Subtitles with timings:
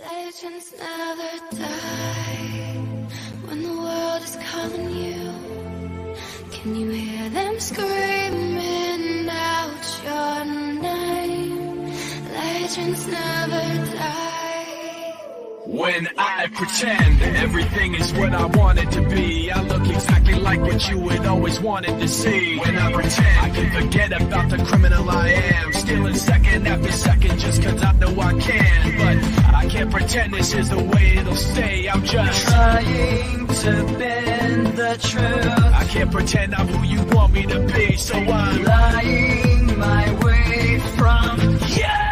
[0.00, 2.76] Legends never die
[3.46, 5.32] when the world is calling you.
[6.52, 10.44] Can you hear them screaming out your
[10.82, 11.92] name?
[12.32, 14.27] Legends never die.
[15.68, 20.60] When I pretend everything is what I want it to be, I look exactly like
[20.62, 22.58] what you would always wanted to see.
[22.58, 27.38] When I pretend I can forget about the criminal I am, stealing second after second
[27.38, 28.96] just cause I know I can.
[28.96, 31.86] But I can't pretend this is the way it'll stay.
[31.86, 35.74] I'm just trying to bend the truth.
[35.74, 40.80] I can't pretend I'm who you want me to be, so I'm lying my way
[40.96, 42.07] from yeah.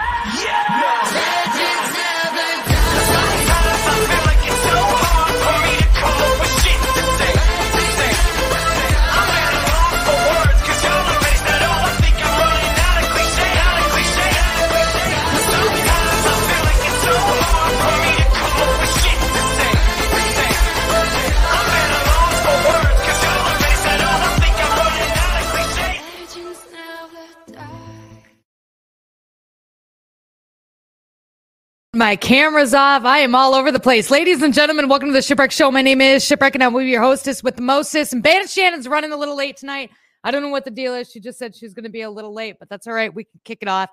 [31.97, 33.07] My camera's off.
[33.07, 34.11] I am all over the place.
[34.11, 35.71] Ladies and gentlemen, welcome to the Shipwreck Show.
[35.71, 38.13] My name is Shipwreck, and I will be your hostess with the mostest.
[38.13, 39.91] And Bandit Shannon's running a little late tonight.
[40.27, 41.09] I don't know what the deal is.
[41.09, 43.15] She just said she's going to be a little late, but that's all right.
[43.15, 43.91] We can kick it off.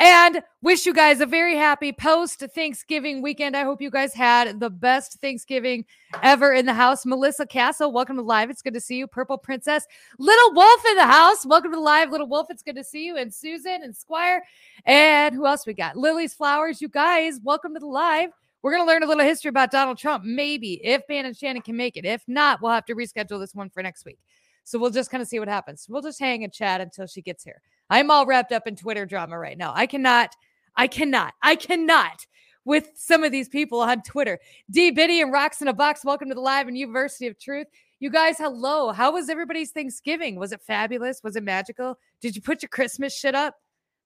[0.00, 3.56] And wish you guys a very happy post Thanksgiving weekend.
[3.56, 5.84] I hope you guys had the best Thanksgiving
[6.24, 7.06] ever in the house.
[7.06, 8.50] Melissa Castle, welcome to live.
[8.50, 9.06] It's good to see you.
[9.06, 9.86] Purple Princess,
[10.18, 11.46] Little Wolf in the house.
[11.46, 12.48] Welcome to live, Little Wolf.
[12.50, 13.16] It's good to see you.
[13.16, 14.42] And Susan and Squire.
[14.86, 15.96] And who else we got?
[15.96, 16.82] Lily's Flowers.
[16.82, 18.30] You guys, welcome to the live.
[18.60, 21.76] We're going to learn a little history about Donald Trump, maybe, if Bandit Shannon can
[21.76, 22.04] make it.
[22.04, 24.18] If not, we'll have to reschedule this one for next week.
[24.66, 25.86] So we'll just kind of see what happens.
[25.88, 27.62] We'll just hang and chat until she gets here.
[27.88, 29.72] I'm all wrapped up in Twitter drama right now.
[29.76, 30.34] I cannot,
[30.74, 32.26] I cannot, I cannot
[32.64, 34.40] with some of these people on Twitter.
[34.68, 37.68] D Biddy and Rocks in a Box, welcome to the live and University of Truth.
[38.00, 38.90] You guys, hello.
[38.90, 40.34] How was everybody's Thanksgiving?
[40.34, 41.22] Was it fabulous?
[41.22, 41.96] Was it magical?
[42.20, 43.54] Did you put your Christmas shit up?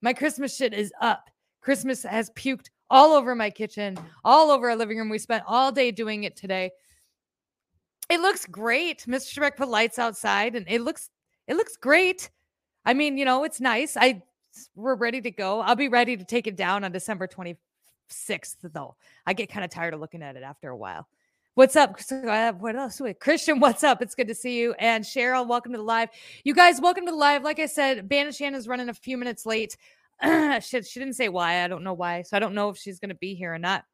[0.03, 1.31] My Christmas shit is up.
[1.63, 5.09] Christmas has puked all over my kitchen, all over our living room.
[5.09, 6.71] We spent all day doing it today.
[8.11, 9.05] It looks great.
[9.07, 9.39] Mr.
[9.39, 11.11] Shrek put lights outside and it looks
[11.47, 12.29] it looks great.
[12.85, 13.97] I mean, you know, it's nice.
[13.97, 14.23] I
[14.75, 15.61] we're ready to go.
[15.61, 18.97] I'll be ready to take it down on December 26th though.
[19.27, 21.07] I get kind of tired of looking at it after a while.
[21.55, 22.01] What's up?
[22.11, 23.01] Uh, What else?
[23.01, 24.03] Wait, Christian, what's up?
[24.03, 24.75] It's good to see you.
[24.81, 26.09] And Cheryl, welcome to the live.
[26.43, 27.45] You guys, welcome to the live.
[27.45, 29.77] Like I said, Bandit Shannon is running a few minutes late.
[30.23, 31.63] she, she didn't say why.
[31.63, 32.23] I don't know why.
[32.23, 33.85] So I don't know if she's going to be here or not.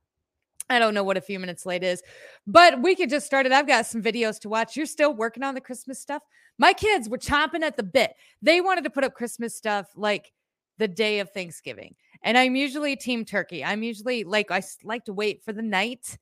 [0.69, 2.03] I don't know what a few minutes late is,
[2.47, 3.53] but we could just start it.
[3.53, 4.77] I've got some videos to watch.
[4.77, 6.23] You're still working on the Christmas stuff.
[6.59, 8.15] My kids were chomping at the bit.
[8.43, 10.33] They wanted to put up Christmas stuff like
[10.79, 11.95] the day of Thanksgiving.
[12.23, 13.65] And I'm usually team turkey.
[13.65, 16.19] I'm usually like I like to wait for the night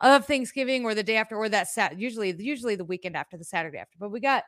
[0.00, 3.44] of Thanksgiving or the day after or that sat usually usually the weekend after the
[3.44, 3.96] Saturday after.
[3.98, 4.44] But we got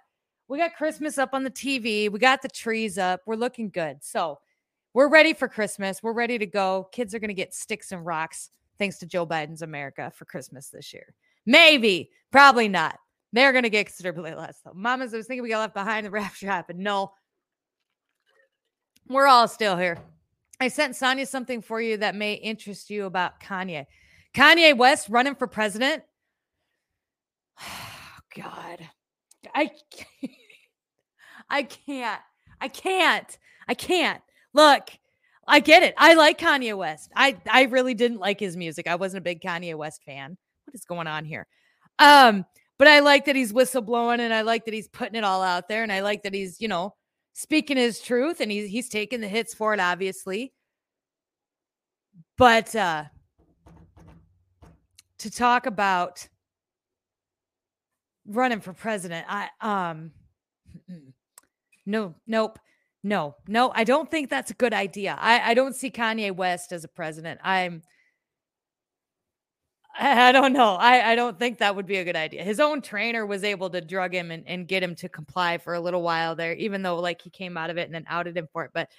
[0.49, 2.11] we got Christmas up on the TV.
[2.11, 3.21] We got the trees up.
[3.27, 3.99] We're looking good.
[4.03, 4.39] So,
[4.95, 6.03] we're ready for Christmas.
[6.03, 6.89] We're ready to go.
[6.93, 10.93] Kids are to get sticks and rocks thanks to Joe Biden's America for Christmas this
[10.93, 11.15] year.
[11.45, 12.99] Maybe, probably not.
[13.33, 14.73] They're going to get considerably less though.
[14.75, 16.07] Mamas, I was thinking we got left behind.
[16.07, 16.79] The rapture happened.
[16.79, 17.13] No,
[19.09, 19.99] we're all still here.
[20.61, 23.87] I sent Sonia something for you that may interest you about Kanye.
[24.35, 26.03] Kanye West running for president.
[28.39, 28.87] Oh, God,
[29.55, 29.71] I,
[31.49, 32.21] I can't.
[32.61, 33.39] I can't.
[33.67, 34.21] I can't.
[34.53, 34.89] Look,
[35.47, 35.95] I get it.
[35.97, 37.13] I like Kanye West.
[37.15, 38.89] I I really didn't like his music.
[38.89, 40.37] I wasn't a big Kanye West fan.
[40.65, 41.47] What is going on here?
[41.99, 42.45] Um,
[42.79, 45.69] but I like that he's whistleblowing and I like that he's putting it all out
[45.69, 46.95] there and I like that he's, you know,
[47.33, 50.53] speaking his truth and he's he's taking the hits for it obviously.
[52.37, 53.05] But uh
[55.19, 56.29] to talk about
[58.27, 60.11] running for president, I um
[61.87, 62.59] no, nope.
[63.07, 65.17] No, no, I don't think that's a good idea.
[65.21, 67.39] I, I don't see Kanye West as a president.
[67.45, 67.83] I'm
[69.97, 70.75] I don't know.
[70.75, 72.43] I, I don't think that would be a good idea.
[72.43, 75.75] His own trainer was able to drug him and, and get him to comply for
[75.75, 78.37] a little while there, even though like he came out of it and then outed
[78.37, 78.73] him for it.
[78.75, 78.91] But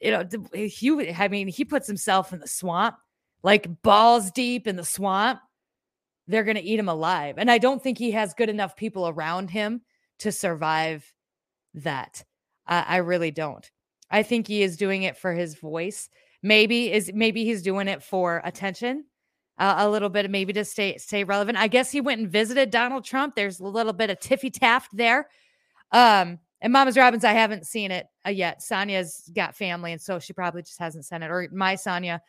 [0.00, 2.96] you know, he I mean, he puts himself in the swamp,
[3.42, 5.40] like balls deep in the swamp.
[6.26, 7.36] They're gonna eat him alive.
[7.38, 9.80] And I don't think he has good enough people around him
[10.18, 11.10] to survive
[11.72, 12.22] that.
[12.68, 13.68] I, I really don't.
[14.10, 16.08] I think he is doing it for his voice.
[16.42, 19.04] Maybe is maybe he's doing it for attention,
[19.58, 21.58] uh, a little bit, maybe to stay stay relevant.
[21.58, 23.34] I guess he went and visited Donald Trump.
[23.34, 25.28] There's a little bit of Tiffy Taft there.
[25.90, 28.62] Um, and Mama's Robbins, I haven't seen it uh, yet.
[28.62, 31.30] Sonia's got family, and so she probably just hasn't sent it.
[31.30, 32.20] Or my Sonia.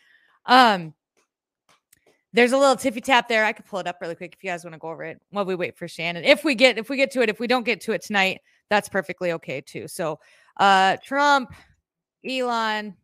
[0.45, 0.93] Um,
[2.31, 3.43] there's a little tippy tap there.
[3.43, 5.19] I could pull it up really quick if you guys want to go over it
[5.31, 6.23] while we wait for Shannon.
[6.23, 8.41] If we get if we get to it, if we don't get to it tonight,
[8.69, 9.87] that's perfectly okay too.
[9.87, 10.19] So
[10.57, 11.53] uh Trump,
[12.27, 12.95] Elon,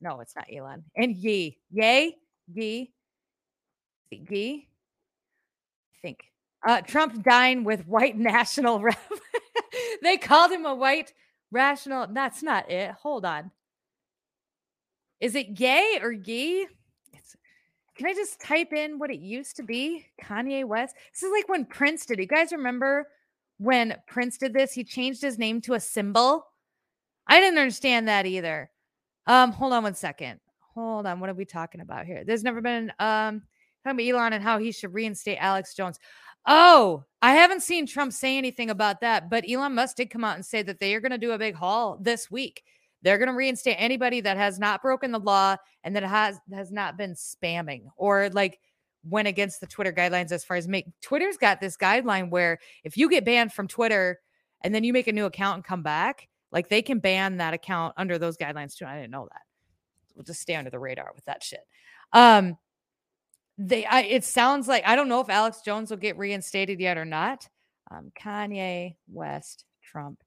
[0.00, 1.58] no, it's not Elon, and Yee.
[1.70, 2.16] Yay,
[2.52, 2.92] Yee,
[4.10, 4.68] Yee.
[5.94, 6.24] I think.
[6.66, 8.98] Uh Trump dined with white national rep.
[10.02, 11.12] they called him a white
[11.50, 12.06] rational.
[12.10, 12.92] That's not it.
[12.92, 13.50] Hold on.
[15.20, 16.66] Is it yay or yee?
[17.12, 17.36] It's,
[17.96, 20.06] can I just type in what it used to be?
[20.22, 20.96] Kanye West.
[21.12, 22.18] This is like when Prince did.
[22.18, 23.06] You guys remember
[23.60, 24.72] when Prince did this?
[24.72, 26.46] He changed his name to a symbol.
[27.26, 28.70] I didn't understand that either.
[29.26, 30.40] Um, hold on one second.
[30.74, 31.20] Hold on.
[31.20, 32.24] What are we talking about here?
[32.24, 33.42] There's never been um
[33.84, 35.98] talking about Elon and how he should reinstate Alex Jones.
[36.46, 40.36] Oh, I haven't seen Trump say anything about that, but Elon Musk did come out
[40.36, 42.62] and say that they are going to do a big haul this week.
[43.02, 46.72] They're going to reinstate anybody that has not broken the law and that has has
[46.72, 48.58] not been spamming or like
[49.04, 52.96] went against the Twitter guidelines as far as make Twitter's got this guideline where if
[52.96, 54.20] you get banned from Twitter
[54.62, 57.54] and then you make a new account and come back, like they can ban that
[57.54, 58.84] account under those guidelines too.
[58.84, 59.42] I didn't know that.
[60.14, 61.60] We'll just stay under the radar with that shit.
[62.12, 62.58] Um,
[63.56, 66.98] they, I, it sounds like I don't know if Alex Jones will get reinstated yet
[66.98, 67.48] or not.
[67.90, 70.22] Um, Kanye West, Trump.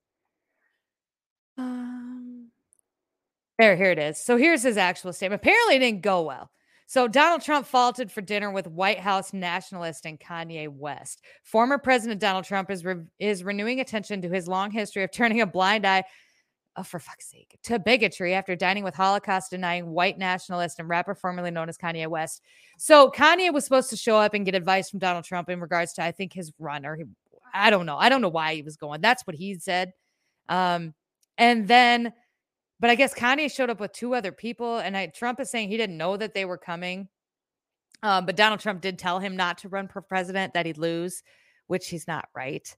[1.57, 2.49] Um,
[3.57, 4.19] there, here it is.
[4.19, 5.41] So here's his actual statement.
[5.41, 6.49] Apparently, it didn't go well.
[6.93, 11.23] So Donald Trump faulted for dinner with White House nationalist and Kanye West.
[11.41, 15.41] Former President Donald Trump is re- is renewing attention to his long history of turning
[15.41, 16.03] a blind eye,
[16.75, 21.15] oh for fuck's sake, to bigotry after dining with Holocaust denying white nationalist and rapper
[21.15, 22.43] formerly known as Kanye West.
[22.77, 25.93] So Kanye was supposed to show up and get advice from Donald Trump in regards
[25.93, 27.05] to I think his run or he,
[27.55, 27.97] I don't know.
[27.97, 29.01] I don't know why he was going.
[29.01, 29.93] That's what he said.
[30.47, 30.93] Um,
[31.39, 32.13] and then
[32.83, 35.69] but I guess Kanye showed up with two other people, and I, Trump is saying
[35.69, 37.07] he didn't know that they were coming.
[38.01, 41.23] Um, but Donald Trump did tell him not to run for president, that he'd lose,
[41.67, 42.75] which he's not right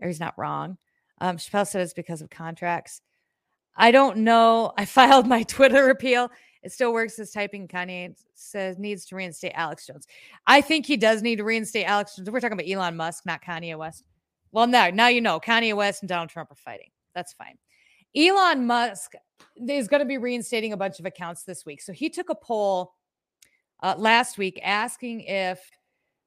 [0.00, 0.78] or he's not wrong.
[1.20, 3.00] Um, Chappelle said it's because of contracts.
[3.74, 4.74] I don't know.
[4.78, 6.30] I filed my Twitter appeal.
[6.62, 7.66] It still works as typing.
[7.66, 10.06] Kanye says needs to reinstate Alex Jones.
[10.46, 12.30] I think he does need to reinstate Alex Jones.
[12.30, 14.04] We're talking about Elon Musk, not Kanye West.
[14.52, 16.90] Well, now, now you know Kanye West and Donald Trump are fighting.
[17.12, 17.58] That's fine.
[18.16, 19.12] Elon Musk
[19.68, 21.80] is going to be reinstating a bunch of accounts this week.
[21.80, 22.94] So he took a poll
[23.82, 25.60] uh, last week asking if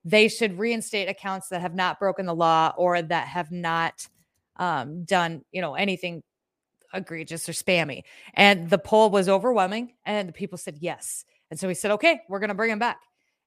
[0.04, 4.08] they should reinstate accounts that have not broken the law or that have not
[4.58, 6.22] um, done, you know, anything
[6.94, 8.04] egregious or spammy.
[8.36, 11.26] And the poll was overwhelming, and the people said yes.
[11.50, 13.02] And so he said, okay, we're going to bring him back.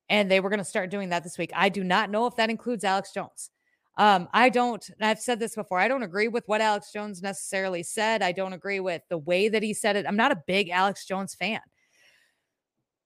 [0.08, 1.50] And they were going to start doing that this week.
[1.54, 3.50] I do not know if that includes Alex Jones.
[3.98, 7.82] Um, I don't, I've said this before, I don't agree with what Alex Jones necessarily
[7.82, 8.22] said.
[8.22, 10.06] I don't agree with the way that he said it.
[10.06, 11.60] I'm not a big Alex Jones fan,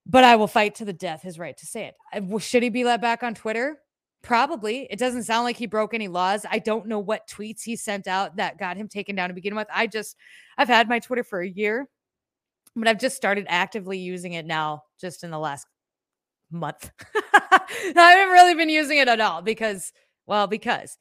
[0.05, 2.43] but I will fight to the death his right to say it.
[2.43, 3.79] Should he be let back on Twitter?
[4.21, 4.87] Probably.
[4.91, 6.44] It doesn't sound like he broke any laws.
[6.49, 9.56] I don't know what tweets he sent out that got him taken down to begin
[9.56, 9.69] with.
[9.73, 10.17] I just,
[10.59, 11.89] I've had my Twitter for a year,
[12.77, 15.67] but I've just started actively using it now, just in the last
[16.50, 16.91] month.
[17.35, 17.62] I
[17.97, 19.91] haven't really been using it at all because
[20.26, 20.96] well, because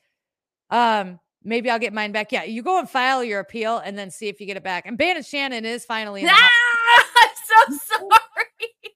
[0.70, 2.32] um maybe I'll get mine back.
[2.32, 4.86] Yeah, you go and file your appeal and then see if you get it back.
[4.86, 6.50] And Bandit Shannon is finally in the house.
[6.94, 8.94] Ah, I'm so sorry.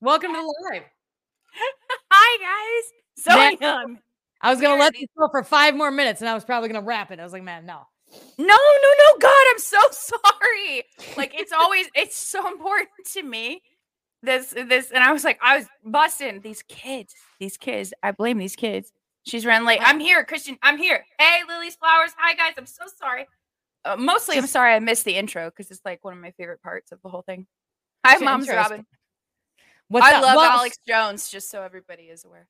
[0.00, 0.82] Welcome to the live.
[2.10, 2.92] Hi guys.
[3.16, 3.98] So young.
[4.40, 6.84] I was gonna let this go for five more minutes and I was probably gonna
[6.84, 7.18] wrap it.
[7.20, 7.80] I was like, man, no.
[8.38, 10.84] No, no, no, God, I'm so sorry.
[11.16, 13.62] Like it's always it's so important to me.
[14.22, 17.92] This this and I was like, I was busting these kids, these kids.
[18.02, 18.92] I blame these kids.
[19.26, 19.80] She's ran late.
[19.82, 20.56] I'm here, Christian.
[20.62, 21.04] I'm here.
[21.18, 22.12] Hey, Lily's flowers.
[22.16, 22.54] Hi guys.
[22.56, 23.26] I'm so sorry.
[23.84, 26.62] Uh, mostly, I'm sorry I missed the intro because it's like one of my favorite
[26.62, 27.46] parts of the whole thing.
[28.04, 28.86] Hi, Your Mom's Robin.
[29.88, 30.22] What's I up?
[30.22, 32.46] love Well, Alex Jones, just so everybody is aware.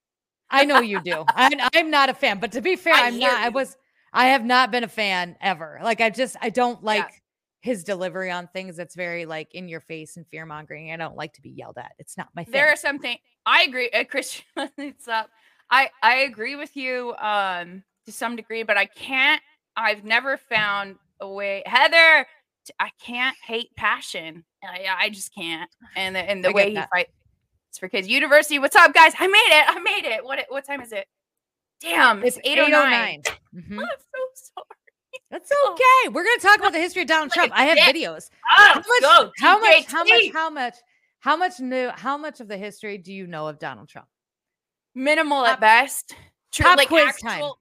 [0.50, 1.24] I know you do.
[1.34, 3.40] I'm, I'm not a fan, but to be fair, I I'm hear not.
[3.40, 3.76] I was.
[4.12, 5.80] I have not been a fan ever.
[5.82, 7.08] Like I just, I don't like Yeah.
[7.60, 8.76] his delivery on things.
[8.76, 10.90] That's very like in your face and fear mongering.
[10.92, 11.92] I don't like to be yelled at.
[11.98, 12.52] It's not my thing.
[12.52, 13.90] There are some things I agree.
[13.90, 14.44] Uh, Christian,
[14.78, 15.28] it's up.
[15.70, 19.40] I I agree with you um to some degree, but I can't.
[19.76, 22.26] I've never found a way, Heather.
[22.80, 24.44] I can't hate passion.
[24.62, 25.70] I I just can't.
[25.96, 28.08] And the and the I way he fights for kids.
[28.08, 28.58] University.
[28.58, 29.12] What's up, guys?
[29.18, 29.64] I made it.
[29.68, 30.24] I made it.
[30.24, 31.06] What what time is it?
[31.80, 33.20] Damn, it's, It's 809.
[33.20, 33.22] 809.
[33.54, 33.80] Mhm.
[33.82, 35.20] I'm so sorry.
[35.30, 36.08] That's okay.
[36.12, 37.52] We're gonna talk about the history of Donald Trump.
[37.54, 38.30] I have videos.
[38.50, 39.02] Ah, How let's much?
[39.02, 39.32] go.
[39.38, 39.84] How much?
[39.86, 40.32] How much?
[40.32, 40.74] How much?
[41.20, 41.90] How much new?
[41.94, 44.06] How much of the history do you know of Donald Trump?
[44.96, 46.14] Minimal Top- at best.
[46.52, 47.52] True, like quiz actual, time.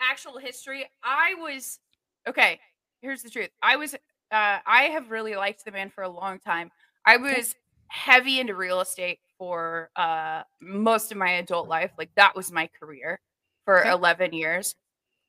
[0.00, 0.86] actual history.
[1.02, 1.80] I was
[2.28, 2.60] okay.
[3.00, 3.50] Here's the truth.
[3.62, 3.94] I was.
[4.30, 6.70] Uh, I have really liked the man for a long time.
[7.06, 7.54] I was
[7.88, 11.90] heavy into real estate for uh most of my adult life.
[11.98, 13.20] Like that was my career
[13.64, 13.90] for Okay.
[13.90, 14.74] 11 years.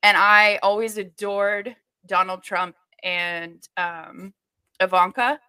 [0.04, 4.34] And I always adored Donald Trump and um
[4.80, 5.40] Ivanka.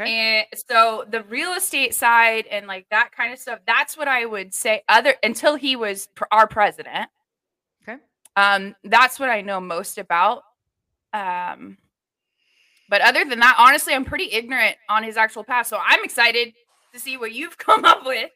[0.00, 0.46] Okay.
[0.50, 4.24] And so the real estate side and like that kind of stuff, that's what I
[4.24, 7.08] would say other until he was pr- our president.
[7.82, 7.98] Okay.
[8.36, 10.44] Um that's what I know most about.
[11.12, 11.76] Um
[12.88, 15.70] but other than that, honestly, I'm pretty ignorant on his actual past.
[15.70, 16.52] So I'm excited
[16.92, 18.30] to see what you've come up with.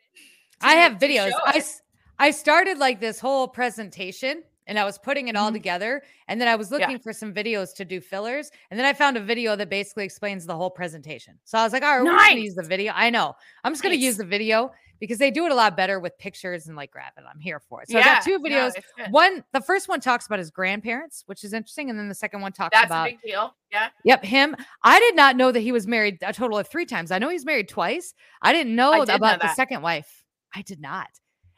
[0.61, 1.31] I have videos.
[1.33, 1.57] I I, us.
[1.57, 1.83] s-
[2.19, 5.55] I started like this whole presentation and I was putting it all Mhm.
[5.55, 6.03] together.
[6.29, 6.79] And then I was Yeah.
[6.79, 8.51] looking for some videos to do fillers.
[8.71, 11.39] And then I found a video that basically explains the whole presentation.
[11.45, 12.93] So I was like, all right, we're going to use the video.
[12.95, 13.35] I know.
[13.65, 16.17] I'm just going to use the video because they do it a lot better with
[16.19, 17.23] pictures and like graphic.
[17.31, 17.91] I'm here for it.
[17.91, 18.73] So I got two videos.
[19.11, 21.91] One, the first one talks about his grandparents, which is interesting.
[21.91, 23.55] And then the second one talks That's about a big deal.
[23.71, 23.89] Yeah.
[24.05, 24.57] Yep, him.
[24.83, 27.11] I did not know that he was married a total of three times.
[27.11, 28.15] I know he's married twice.
[28.41, 30.25] I didn't know I did know about the second wife.
[30.55, 31.09] I did not.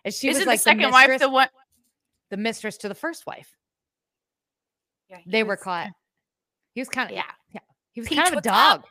[0.04, 1.48] And she Isn't was like the second the wife the one?
[2.30, 3.56] The mistress to the first wife.
[5.08, 5.88] Yeah, he They were caught.
[6.74, 7.22] He was kind of Yeah.
[7.52, 7.60] yeah.
[7.92, 8.84] He was Peach, kind of a dog.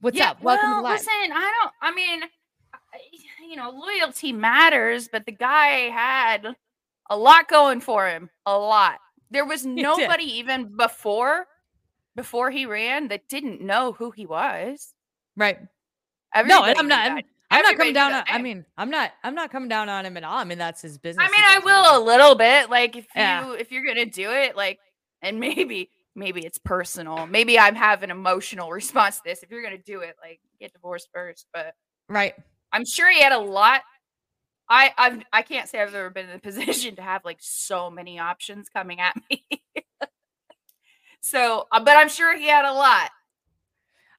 [0.00, 0.42] What's yeah, up?
[0.42, 0.92] Welcome well, to live.
[0.98, 1.72] listen, I don't.
[1.80, 2.22] I mean,
[3.48, 6.46] you know, loyalty matters, but the guy had
[7.10, 8.30] a lot going for him.
[8.46, 8.98] A lot.
[9.30, 11.46] There was nobody even before
[12.14, 14.92] before he ran that didn't know who he was.
[15.36, 15.58] Right.
[15.60, 15.66] No,
[16.34, 17.24] Everybody and I'm not.
[17.52, 18.12] I'm, not coming down.
[18.12, 19.12] On, I mean, I'm not.
[19.22, 20.36] I'm not coming down on him at all.
[20.38, 21.26] I mean, that's his business.
[21.28, 22.70] I mean, I will a little bit.
[22.70, 23.46] Like if Yeah.
[23.46, 24.78] you if you're gonna do it, like,
[25.22, 27.26] and maybe maybe it's personal.
[27.26, 29.42] Maybe I'm having an emotional response to this.
[29.42, 31.46] If you're gonna do it, like, get divorced first.
[31.52, 31.74] But
[32.08, 32.34] Right.
[32.72, 33.82] I'm sure he had a lot.
[34.68, 37.90] I I've, I can't say I've ever been in a position to have like so
[37.90, 39.44] many options coming at me.
[41.20, 43.10] so, uh, but I'm sure he had a lot.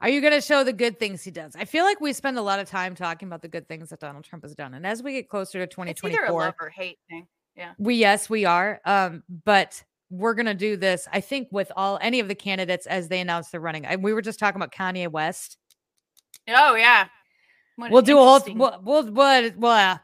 [0.03, 1.55] Are you going to show the good things he does?
[1.55, 3.99] I feel like we spend a lot of time talking about the good things that
[4.01, 6.69] Donald Trump has done, and as we get closer to It's either a love or
[6.69, 7.25] hate thing.
[7.55, 11.99] Yeah, we yes we are um but we're gonna do this i think with all
[12.01, 14.73] any of the candidates as they announce they're running and we were just talking about
[14.73, 15.57] kanye west
[16.47, 17.05] Oh yeah.
[17.75, 19.97] What we'll do a whole we'll we'll we'll, we'll, uh,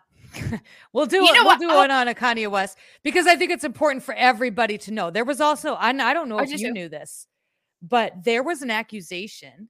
[0.93, 1.59] we'll do You know we'll what?
[1.59, 4.91] do I'll- one on a kanye west because i think it's important for everybody to
[4.91, 6.71] know there was also i, I don't know I if you do.
[6.71, 7.25] knew this
[7.81, 9.69] but there was an accusation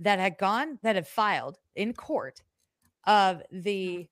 [0.00, 2.42] that had gone that had filed in court
[3.04, 4.08] of the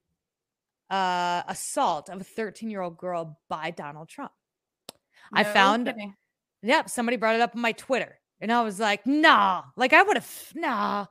[0.91, 4.33] uh assault of a 13 year old girl by donald trump
[5.33, 6.15] I found kidding.
[6.63, 10.03] Yep, somebody brought it up on my Twitter, and I was like, "Nah," like I
[10.03, 11.07] would have, nah.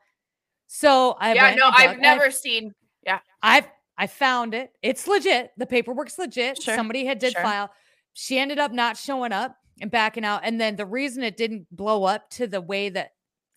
[0.67, 2.73] So I Yeah, no, I've dug- I- never seen.
[3.03, 3.19] Yeah.
[3.41, 4.71] I've I found it.
[4.83, 5.51] It's legit.
[5.57, 6.61] The paperwork's legit.
[6.61, 7.41] Sure, Somebody had did sure.
[7.41, 7.71] file.
[8.13, 10.41] She ended up not showing up and backing out.
[10.43, 13.13] And then the reason it didn't blow up to the way that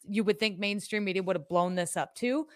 [0.08, 2.46] you would think mainstream media would have blown this up to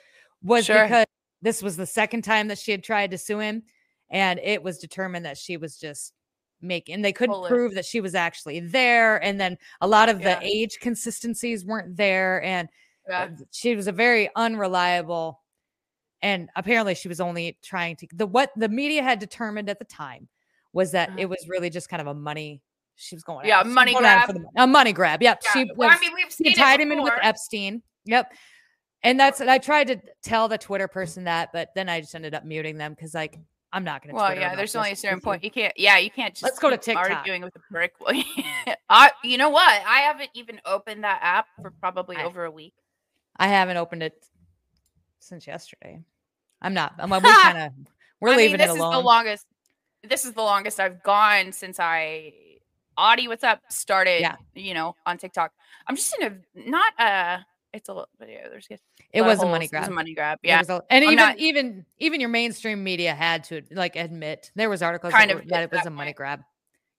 [0.43, 0.85] was Sure.
[0.85, 1.07] because
[1.43, 3.63] this was the second time that she had tried to sue him,
[4.11, 6.13] and it was determined that she was just
[6.61, 7.03] making.
[7.03, 10.39] They couldn't prove that she was actually there, and then a lot of Yeah.
[10.41, 12.69] the age consistencies weren't there, and
[13.09, 13.23] Yeah.
[13.23, 15.41] uh, she was a very unreliable
[16.21, 19.85] and apparently she was only trying to the what the media had determined at the
[19.85, 20.29] time
[20.73, 21.19] was that Uh-huh.
[21.21, 22.61] it was really just kind of a money
[23.01, 24.27] she was going Yeah, was money going grab.
[24.27, 26.93] for the- a money grab yep Yeah, she well, I mean, we've seen tied him
[26.93, 28.33] in with epstein yep
[29.03, 32.15] and that's and i tried to tell the twitter person that but then i just
[32.15, 33.39] ended up muting them because like
[33.73, 35.75] i'm not gonna Well, Twitter yeah, there's only a certain point you can't.
[35.77, 36.43] Yeah, you can't just.
[36.43, 37.11] Let's go to TikTok.
[37.11, 37.93] Arguing with a brick.
[38.89, 39.69] I, you know what?
[39.69, 42.73] I haven't even opened that app for probably I- over a week.
[43.37, 44.15] i haven't opened it
[45.21, 46.01] since yesterday
[46.63, 47.73] i'm not i'm like we kind of
[48.21, 49.47] we're I leaving mean, this it is alone the longest.
[50.03, 52.33] This is the longest I've gone since I,
[52.99, 53.61] Audie, what's up?
[53.71, 54.21] Started.
[54.21, 54.37] Yeah.
[54.55, 55.53] You know, on TikTok.
[55.87, 57.47] I'm just in a not a.
[57.73, 58.49] It's a little video.
[58.51, 59.55] There's just it was a money holes.
[59.55, 60.39] It was grab a money grab.
[60.43, 60.63] Yeah.
[60.69, 64.69] a- and I'm even not- even even your mainstream media had to like admit there
[64.71, 66.17] was articles Kind that, of that it was that a money point.
[66.17, 66.41] grab.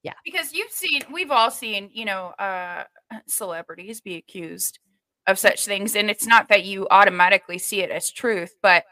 [0.04, 2.84] Yeah, because you've seen we've all seen you know uh
[3.28, 4.80] celebrities be accused
[5.28, 8.86] of such things and it's not that you automatically see it as truth but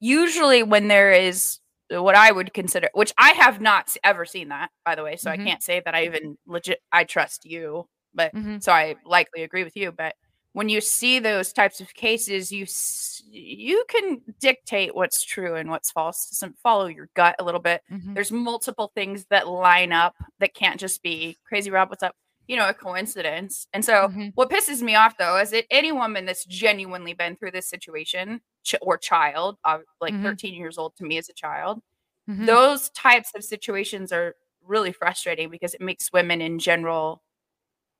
[0.00, 1.58] usually when there is
[2.00, 5.28] what i would consider which i have not ever seen that by the way so
[5.30, 5.32] Mhm.
[5.32, 8.62] i can't say that i even legit i trust you but Mhm.
[8.62, 10.14] so i likely agree with you but
[10.54, 12.66] when you see those types of cases you
[13.30, 17.82] you can dictate what's true and what's false Some follow your gut a little bit
[17.90, 18.14] Mhm.
[18.14, 22.14] there's multiple things that line up that can't just be crazy rob what's up
[22.52, 24.32] you know a coincidence and so Mhm.
[24.34, 28.26] what pisses me off though is that any woman that's genuinely been through this situation
[28.62, 30.22] ch- or child uh, like Mhm.
[30.22, 31.82] 13 years old to me as a child
[32.28, 32.46] Mhm.
[32.46, 34.36] those types of situations are
[34.72, 37.22] really frustrating because it makes women in general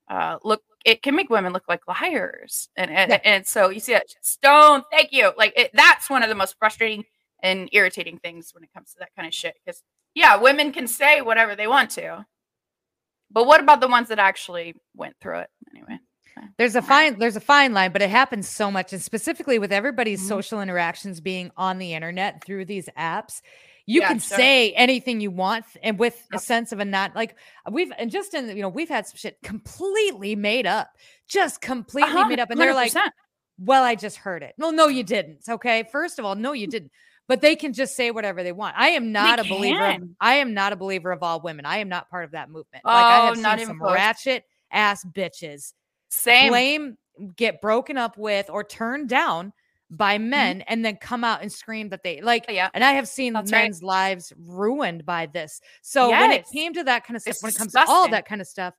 [0.09, 3.21] uh, look it can make women look like liars and and, Yeah.
[3.25, 6.57] and so you see that stone thank you like it, that's one of the most
[6.59, 7.05] frustrating
[7.43, 9.55] and irritating things when it comes to that kind of shit.
[9.65, 9.83] Because
[10.15, 12.25] yeah, women can say whatever they want to,
[13.33, 15.99] but what about the ones that actually went through it anyway?
[16.59, 19.73] There's a fine there's a fine line, but it happens so much, and specifically with
[19.73, 20.29] everybody's Mhm.
[20.29, 23.41] social interactions being on the internet through these apps.
[23.87, 24.39] You Yeah, can sure.
[24.39, 27.37] say anything you want and with a sense of a not like
[27.71, 30.97] we've and just in you know we've had some shit completely made up
[31.27, 32.95] just completely Uh-huh, made up and they're like
[33.59, 36.67] well i just heard it well no you didn't okay first of all no you
[36.69, 36.93] didn't
[37.33, 40.35] but they can just say whatever they want i am not a believer of, i
[40.35, 43.07] am not a believer of all women i am not part of that movement like
[43.07, 43.95] i Oh, have not seen some close.
[43.95, 45.73] ratchet ass bitches
[46.11, 46.51] same.
[46.51, 46.99] blame
[47.37, 49.55] get broken up with or turned down
[49.91, 50.29] by Mm-hmm.
[50.31, 52.69] men and then come out and scream that they like Yeah.
[52.75, 53.63] and i have seen That's right.
[53.63, 57.43] men's lives ruined by this so when it came to that kind of stuff It's
[57.43, 58.75] when it comes to all that kind of stuff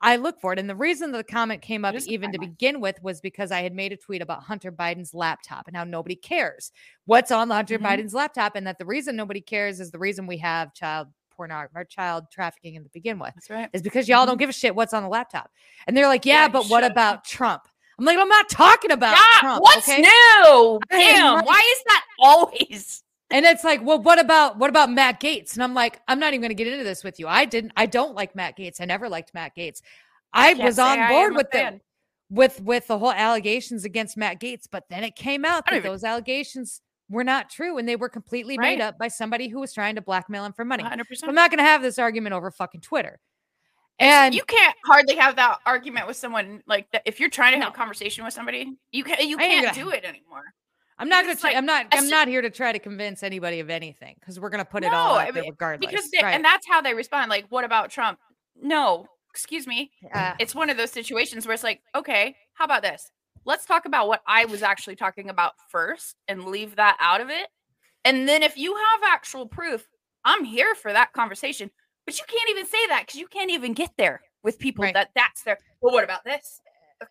[0.00, 3.02] i look for it and the reason the comment came up even to begin with
[3.02, 6.70] was because i had made a tweet about hunter biden's laptop and how nobody cares
[7.06, 7.82] what's on hunter Mhm.
[7.86, 11.72] biden's laptop and that the reason nobody cares is the reason we have child pornography
[11.76, 13.70] or child trafficking in the begin with That's right.
[13.72, 14.40] is because y'all don't Mhm.
[14.40, 15.52] give a shit what's on the laptop.
[15.86, 16.90] And they're like, yeah, Yeah, but what should.
[16.90, 17.62] about Trump?
[17.96, 19.62] I'm like, I'm not talking about Yeah, Trump.
[19.62, 20.00] what's okay?
[20.00, 20.80] new?
[20.90, 21.46] Damn, right.
[21.46, 23.04] why is that always?
[23.30, 25.54] And it's like, well, what about what about Matt Gaetz?
[25.54, 27.28] And I'm like, I'm not even going to get into this with you.
[27.28, 27.72] I didn't.
[27.76, 28.80] I don't like Matt Gaetz.
[28.80, 29.82] I never liked Matt Gaetz.
[30.32, 31.80] I Can't was on board with the
[32.30, 35.90] with with the whole allegations against Matt Gaetz, but then it came out that even-
[35.90, 36.80] those allegations
[37.10, 38.76] were not true and they were completely Right.
[38.78, 40.82] made up by somebody who was trying to blackmail him for money.
[40.84, 41.26] 100%.
[41.26, 43.18] I'm not going to have this argument over fucking Twitter.
[43.98, 47.02] And you can't hardly have that argument with someone like that.
[47.06, 47.72] If you're trying to have No.
[47.72, 50.44] a conversation with somebody, you can't you can't do it anymore.
[50.98, 51.42] I'm not going to.
[51.42, 51.86] like- I'm not.
[51.92, 54.82] I'm not here to try to convince anybody of anything because we're going to put
[54.84, 55.90] it No, all I out there mean, regardless.
[55.90, 56.34] Because they, right.
[56.34, 57.30] and that's how they respond.
[57.30, 58.18] Like, what about Trump?
[58.60, 59.90] No, excuse me.
[60.12, 63.10] Uh, It's one of those situations where it's like, okay, how about this?
[63.44, 67.30] Let's talk about what I was actually talking about first and leave that out of
[67.30, 67.46] it.
[68.04, 69.86] And then if you have actual proof,
[70.24, 71.70] I'm here for that conversation.
[72.04, 74.94] But you can't even say that because you can't even get there with people Right.
[74.94, 75.58] that that's their.
[75.80, 76.60] Well, what about this?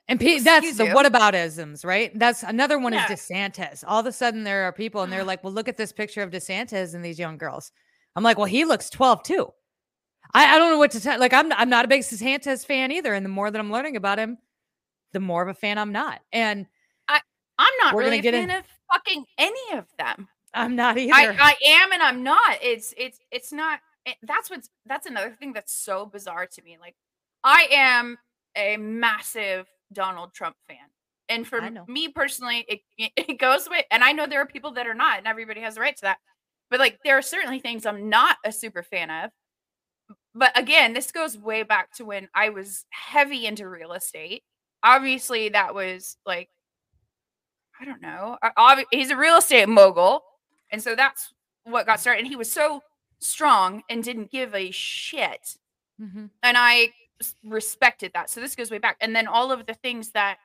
[0.08, 0.94] And P- that's the you.
[0.94, 2.12] whataboutisms, right?
[2.18, 3.12] That's another one Yeah.
[3.12, 3.84] is DeSantis.
[3.88, 5.26] All of a sudden, there are people and they're ah.
[5.26, 7.72] like, "Well, look at this picture of DeSantis and these young girls."
[8.16, 9.54] I'm like, "Well, he looks 12 too."
[10.34, 11.20] I, I don't know what to tell.
[11.20, 13.96] Like, I'm I'm not a big DeSantis fan either, and the more that I'm learning
[13.96, 14.38] about him,
[15.14, 16.22] the more of a fan I'm not.
[16.32, 16.66] And
[17.08, 17.22] I,
[17.58, 20.28] I'm not really a fan in- of fucking any of them.
[20.54, 21.14] I'm not either.
[21.14, 22.58] I, I am and I'm not.
[22.62, 23.80] It's it's it's not.
[24.06, 26.78] It, that's what's that's another thing that's so bizarre to me.
[26.80, 26.96] Like
[27.44, 28.18] I am
[28.56, 30.78] a massive Donald Trump fan,
[31.30, 33.86] and for me personally, it it goes with.
[33.92, 36.02] And I know there are people that are not, and everybody has a right to
[36.04, 36.18] that.
[36.70, 39.32] But like there are certainly things I'm not a super fan of.
[40.36, 44.44] But again, this goes way back to when I was heavy into real estate.
[44.84, 46.50] Obviously, that was like
[47.80, 48.38] I don't know.
[48.92, 50.24] He's a real estate mogul.
[50.72, 52.20] And so that's what got started.
[52.20, 52.82] And he was so
[53.20, 55.58] strong and didn't give a shit.
[56.02, 56.30] Mhm.
[56.44, 56.94] And I
[57.44, 58.30] respected that.
[58.30, 58.98] So this goes way back.
[59.02, 60.38] And then all of the things that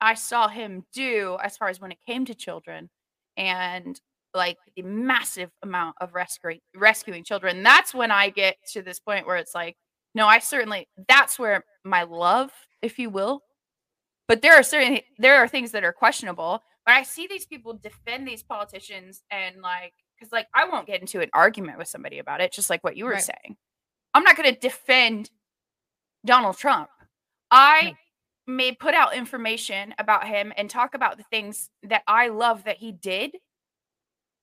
[0.00, 2.90] I saw him do as far as when it came to children
[3.36, 4.00] and
[4.34, 7.62] like the massive amount of rescuing rescuing children.
[7.62, 9.76] That's when I get to this point where it's like,
[10.14, 12.50] no, I certainly that's where my love,
[12.82, 13.42] if you will.
[14.28, 16.62] But there are certain there are things that are questionable.
[16.84, 21.00] But I see these people defend these politicians and like because like I won't get
[21.00, 23.22] into an argument with somebody about it, just like what you were Right.
[23.22, 23.56] saying.
[24.14, 25.30] I'm not going to defend
[26.24, 26.88] Donald Trump.
[27.50, 27.94] I
[28.46, 28.56] hmm.
[28.56, 32.78] may put out information about him and talk about the things that I love that
[32.78, 33.36] he did,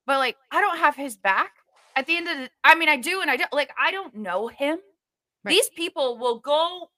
[0.06, 1.52] but like I don't have his back.
[1.94, 4.15] At the end of the, I mean, I do and I don't like I don't
[4.15, 4.80] know him.
[5.44, 5.52] Right.
[5.52, 6.89] These people will go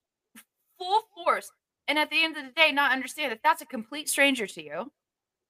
[0.78, 1.50] full force
[1.88, 4.64] and at the end of the day not understand that that's a complete stranger to
[4.64, 4.92] you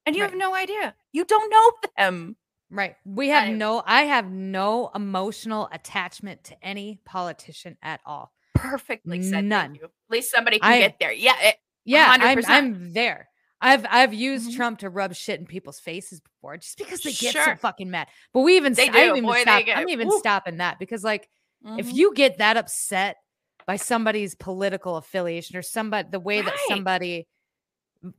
[0.06, 0.96] and you have no idea.
[1.12, 2.36] You don't know them.
[2.70, 2.96] Right.
[3.06, 3.58] We have Anyway.
[3.58, 3.84] no.
[3.86, 8.34] I have no emotional attachment to any politician at all.
[8.70, 9.46] Perfectly said.
[9.46, 9.76] None.
[9.76, 9.84] you.
[9.86, 11.12] At least somebody can I- get there.
[11.12, 11.36] Yeah.
[11.42, 12.46] It, Yeah, I'm, 100%.
[12.50, 13.28] I'm there.
[13.60, 14.56] I've I've used Mhm.
[14.56, 18.08] Trump to rub shit in people's faces before, just because they get so fucking mad.
[18.34, 18.98] But we even They do.
[18.98, 21.30] even Boy, they stop- get- I'm even stopping that because like
[21.78, 21.94] if mhm.
[21.94, 23.18] you get that upset
[23.66, 27.26] by somebody's political affiliation or somebody the way that somebody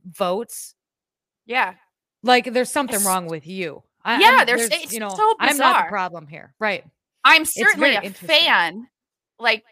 [0.03, 0.73] votes,
[1.45, 1.75] yeah.
[2.23, 3.83] like there's something It's- wrong with you.
[4.03, 6.83] I, Yeah, there's- it's you know so I'm not the problem here, right?
[7.23, 8.87] I'm certainly a fan.
[9.39, 9.63] Like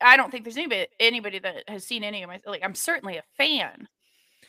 [0.00, 3.16] I don't think there's anybody anybody that has seen any of my like I'm certainly
[3.16, 3.88] a fan.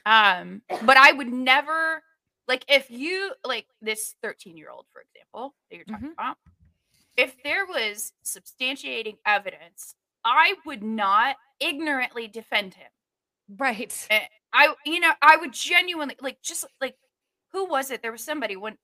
[0.06, 2.04] Um, but I would never
[2.48, 6.14] like if you like this 13 year old, for example, that you're talking Mhm.
[6.14, 6.38] about.
[7.16, 12.92] If there was substantiating evidence, I would not ignorantly defend him.
[13.58, 14.08] Right.
[14.54, 16.96] I you know I would genuinely like just like
[17.52, 18.02] who was it?
[18.02, 18.78] There was somebody when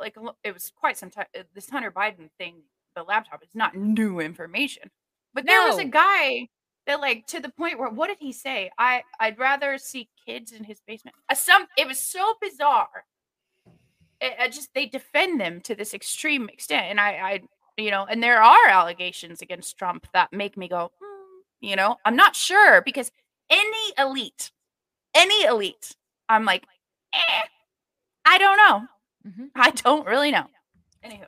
[0.00, 1.26] like it was quite some time.
[1.36, 2.62] uh, This Hunter Biden thing,
[2.94, 4.90] the laptop, is not new information.
[5.36, 6.48] But there was a guy
[6.86, 8.70] that like to the point where what did he say?
[8.78, 11.14] I I'd rather see kids in his basement.
[11.28, 13.04] Uh, some it was so bizarre.
[14.22, 17.40] It, I just they defend them to this extreme extent, and I I
[17.76, 21.98] you know, and there are allegations against Trump that make me go, "Hmm," you know,
[22.06, 23.12] I'm not sure because
[23.50, 24.50] any elite,
[25.14, 25.94] any elite,
[26.30, 26.64] I'm like,
[27.12, 27.42] eh,
[28.24, 28.88] I don't know.
[29.30, 29.50] Mhm.
[29.54, 30.46] I don't really know.
[31.04, 31.26] Anywho,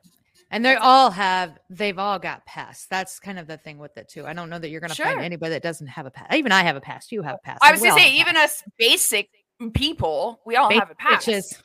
[0.51, 2.87] And they all have, they've all got pass.
[2.89, 4.27] That's kind of the thing with it too.
[4.27, 5.05] I don't know that you're going to Sure.
[5.07, 6.33] find anybody that doesn't have a pass.
[6.35, 7.13] Even I have a pass.
[7.13, 7.59] You have a pass.
[7.63, 9.29] I was we gonna say, even us basic
[9.75, 11.27] people, we all Basic have a pass.
[11.27, 11.63] bitches.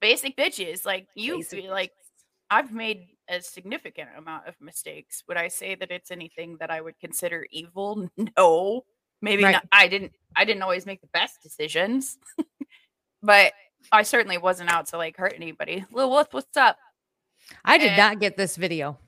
[0.00, 1.90] Basic bitches, like you, Basic like
[2.50, 5.22] I've made a significant amount of mistakes.
[5.28, 8.08] Would I say that it's anything that I would consider evil?
[8.36, 8.84] No,
[9.20, 9.52] maybe Right.
[9.52, 9.66] not.
[9.72, 10.12] I didn't.
[10.36, 12.16] I didn't always make the best decisions,
[13.22, 13.52] but
[13.92, 15.84] I certainly wasn't out to like hurt anybody.
[15.90, 16.76] Lil Wolf, what's up?
[17.64, 17.96] I did Eh.
[17.96, 18.98] not get this video.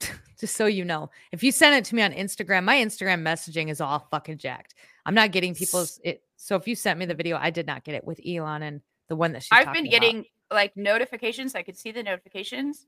[0.40, 3.68] Just so you know, if you send it to me on Instagram, my Instagram messaging
[3.70, 4.74] is all fucking jacked.
[5.04, 6.22] I'm not getting people's it.
[6.36, 8.80] So if you sent me the video, I did not get it with Elon and
[9.08, 9.48] the one that she.
[9.52, 10.00] I've talking been about.
[10.02, 11.54] getting like notifications.
[11.54, 12.86] I could see the notifications,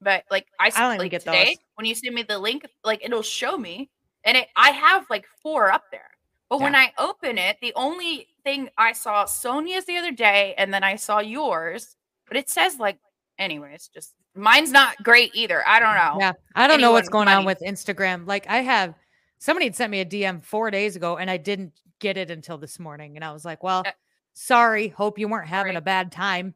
[0.00, 1.56] but like I, don't like get today those.
[1.74, 3.90] when you send me the link, like it'll show me,
[4.24, 6.10] and it I have like four up there.
[6.48, 10.72] But when I open it, the only thing I saw Sonia's the other day, and
[10.72, 11.94] then I saw yours,
[12.26, 12.98] but it says like,
[13.38, 15.66] anyways, just mine's not great either.
[15.66, 16.16] I don't know.
[16.20, 18.26] Yeah, I don't know what's anyone going on with Instagram.
[18.26, 18.94] Like I have
[19.38, 22.58] somebody had sent me a DM four days ago, and I didn't get it until
[22.58, 23.92] this morning, and I was like, "Well, Uh,
[24.34, 24.88] sorry.
[24.88, 25.78] Hope you weren't having right.
[25.78, 26.54] a bad time."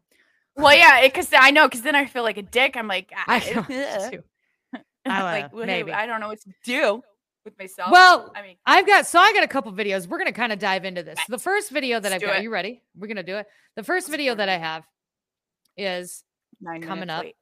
[0.56, 2.76] Well, yeah, because I know, because then I feel like a dick.
[2.76, 3.62] I'm like, I "Ah, know
[4.10, 4.22] too.
[4.74, 5.92] I'm I like, "Well, maybe.
[5.92, 7.02] I don't know what to do
[7.44, 7.90] with myself.
[7.90, 10.06] Well, I mean, I've got so I got a couple videos.
[10.06, 11.18] We're gonna kind of dive into this.
[11.28, 12.36] The first video that Let's I've got.
[12.38, 12.42] it.
[12.42, 12.82] You ready?
[12.96, 13.46] We're gonna do it.
[13.76, 14.48] The first Let's video that.
[14.48, 14.84] I have
[15.76, 16.22] is
[16.62, 17.24] nine coming up.
[17.24, 17.36] late.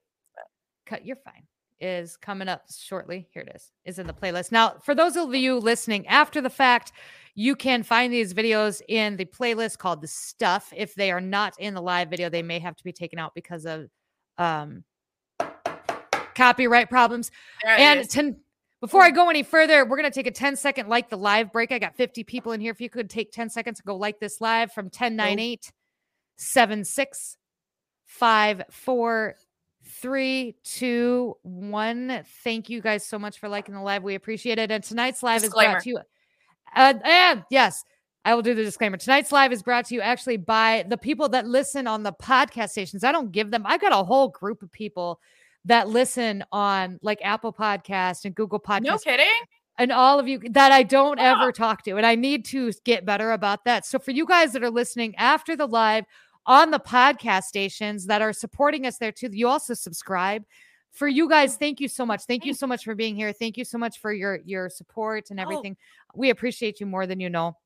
[0.87, 1.44] cut you're fine
[1.80, 5.35] is coming up shortly here it is is in the playlist now for those of
[5.35, 6.92] you listening after the fact
[7.35, 11.54] you can find these videos in the playlist called the stuff if they are not
[11.59, 13.88] in the live video they may have to be taken out because of
[14.37, 14.85] um
[16.35, 17.30] copyright problems
[17.62, 18.37] There and to,
[18.80, 21.52] before I go any further, we're going to take a 10 second like the live
[21.52, 21.70] break.
[21.70, 22.70] I got 50 people in here.
[22.70, 25.70] If you could take 10 seconds to go like this live from 1098
[28.18, 29.35] 76 5 4
[29.85, 32.23] 3 2 1.
[32.44, 34.03] Thank you guys so much for liking the live.
[34.03, 34.70] We appreciate it.
[34.70, 35.73] And tonight's live is Disclaimer.
[35.73, 35.99] brought to you.
[36.75, 37.85] Uh, and yes,
[38.25, 38.96] I will do the disclaimer.
[38.96, 42.70] Tonight's live is brought to you actually by the people that listen on the podcast
[42.70, 43.03] stations.
[43.03, 45.20] I don't give them, I've got a whole group of people
[45.64, 49.27] that listen on like Apple Podcast and Google Podcast no kidding.
[49.79, 51.40] and all of you that I don't Wow.
[51.42, 51.96] ever talk to.
[51.96, 53.85] And I need to get better about that.
[53.87, 56.05] So for you guys that are listening after the live
[56.46, 60.44] on the podcast stations that are supporting us there too, you also subscribe.
[60.92, 62.22] For you guys, thank you so much.
[62.24, 63.33] Thank you so much for being here.
[63.33, 65.42] Thank you so much for your your support and Oh.
[65.44, 65.76] everything.
[66.14, 67.57] We appreciate you more than you know.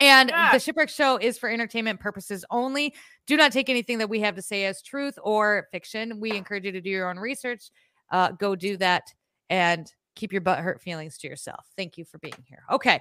[0.00, 0.50] And Yeah.
[0.50, 2.94] the Shipwreck Show is for entertainment purposes only.
[3.26, 6.20] Do not take anything that we have to say as truth or fiction.
[6.20, 7.70] We encourage you to do your own research.
[8.10, 9.12] Uh, go do that
[9.50, 11.66] and keep your butt hurt feelings to yourself.
[11.76, 12.62] Thank you for being here.
[12.70, 12.98] Okay.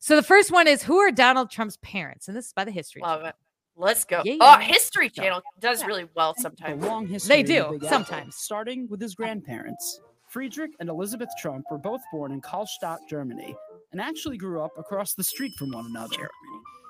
[0.00, 2.26] So the first one is who are Donald Trump's parents?
[2.28, 3.00] And this is by the History.
[3.00, 3.28] Love Channel.
[3.28, 3.34] it.
[3.76, 4.18] Let's go.
[4.18, 4.36] Oh, yeah.
[4.40, 6.82] Oh, History Channel does really well sometimes.
[6.84, 7.40] long history.
[7.40, 8.36] in the do, Apple, sometimes.
[8.36, 10.00] starting with his grandparents.
[10.28, 13.54] Friedrich and Elizabeth Trump were both born in Kallstadt, Germany,
[13.92, 16.28] and actually grew up across the street from one another.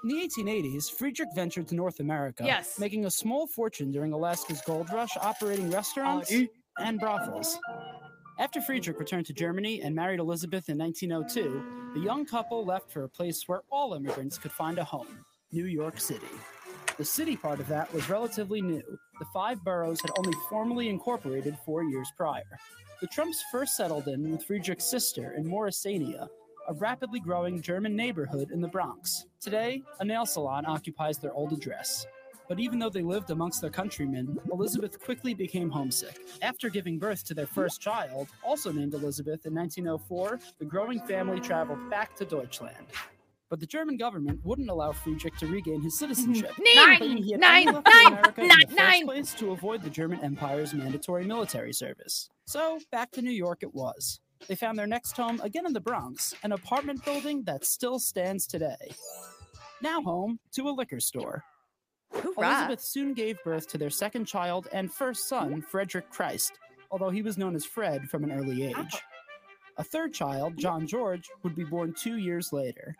[0.02, 2.78] In the 1880s, Friedrich ventured to North America, Yes.
[2.78, 6.32] making a small fortune during Alaska's gold rush, operating restaurants
[6.78, 7.58] and brothels.
[8.38, 13.04] After Friedrich returned to Germany and married Elizabeth in 1902, the young couple left for
[13.04, 16.26] a place where all immigrants could find a home New York City.
[16.96, 18.98] The city part of that was relatively new.
[19.18, 22.44] The five boroughs had only formally incorporated four years prior.
[23.00, 26.28] The Trumps first settled in with Friedrich's sister in Morrisania,
[26.68, 29.26] a rapidly growing German neighborhood in the Bronx.
[29.40, 32.06] Today, a nail salon occupies their old address.
[32.48, 36.20] But even though they lived amongst their countrymen, Elizabeth quickly became homesick.
[36.42, 41.40] After giving birth to their first child, also named Elizabeth in 1904, the growing family
[41.40, 42.86] traveled back to Deutschland.
[43.50, 45.98] But the German government wouldn't allow Friedrich to regain his mhm.
[45.98, 46.52] citizenship.
[46.58, 47.00] Nine,
[47.38, 49.04] nine, only America in nine, the first nine.
[49.04, 52.30] place to avoid the German Empire's mandatory military service.
[52.46, 54.20] So back to New York it was.
[54.48, 58.46] They found their next home again in the Bronx, an apartment building that still stands
[58.46, 58.94] today.
[59.80, 61.44] Now home to a liquor store.
[62.12, 62.48] Hoorah.
[62.48, 66.58] Elizabeth soon gave birth to their second child and first son, Frederick Christ,
[66.90, 68.74] although he was known as Fred from an early age.
[68.76, 68.98] Oh.
[69.78, 72.94] A third child, John George, would be born two years later.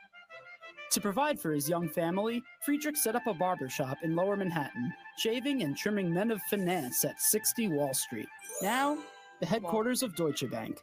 [0.94, 4.92] To provide for his young family, Friedrich set up a barber shop in lower Manhattan,
[5.18, 8.28] shaving and trimming men of finance at 60 Wall Street,
[8.62, 8.96] now
[9.40, 10.80] the headquarters of Deutsche Bank.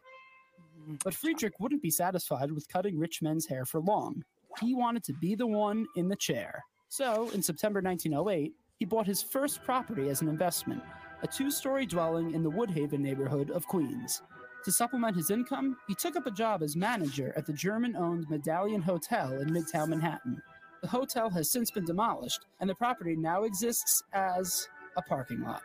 [1.06, 4.22] But Friedrich wouldn't be satisfied with cutting rich men's hair for long.
[4.60, 6.62] He wanted to be the one in the chair.
[6.90, 10.84] So, in September 1908, he bought his first property as an investment
[11.24, 14.24] a two story dwelling in the Woodhaven neighborhood of Queens.
[14.64, 18.30] To supplement his income, he took up a job as manager at the German owned
[18.30, 20.40] Medallion Hotel in Midtown Manhattan.
[20.82, 25.64] The hotel has since been demolished, and the property now exists as a parking lot.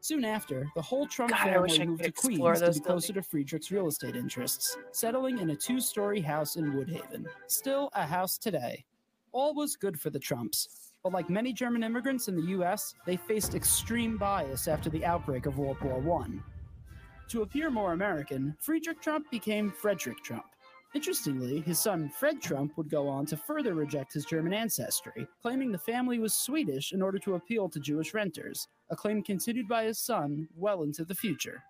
[0.00, 3.72] Soon after, the whole Trump God, family moved to Queens to be closer to Friedrich's
[3.72, 7.26] real estate interests, settling in a two story house in Woodhaven.
[7.48, 8.84] Still a house today.
[9.32, 13.16] All was good for the Trumps, but like many German immigrants in the US, they
[13.16, 16.57] faced extreme bias after the outbreak of World War I.
[17.28, 20.46] To appear more American, Friedrich Trump became Frederick Trump.
[20.94, 25.70] Interestingly, his son Fred Trump would go on to further reject his German ancestry, claiming
[25.70, 29.84] the family was Swedish in order to appeal to Jewish renters, a claim continued by
[29.84, 31.62] his son well into the future.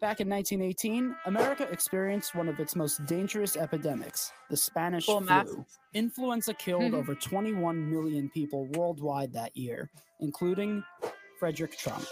[0.00, 5.20] Back in 1918, America experienced one of its most dangerous epidemics, the Spanish flu.
[5.20, 5.78] masses.
[5.92, 6.94] Influenza killed Mhm.
[6.94, 10.84] over 21 million people worldwide that year, including
[11.40, 12.04] Frederick Trump.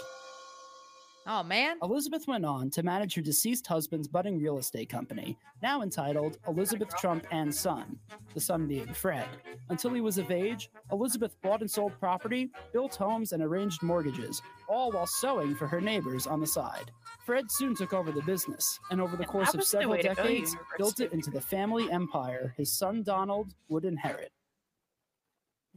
[1.29, 1.77] Oh man.
[1.83, 6.95] Elizabeth went on to manage her deceased husband's budding real estate company, now entitled Elizabeth
[6.97, 7.99] Trump and Son,
[8.33, 9.27] the son being Fred.
[9.69, 14.41] Until he was of age, Elizabeth bought and sold property, built homes, and arranged mortgages,
[14.69, 16.91] all while sewing for her neighbors on the side.
[17.25, 20.07] Fred soon took over the business, and over the Yeah, course of several way to
[20.07, 24.31] go, decades, built it into the family empire his son Donald would inherit.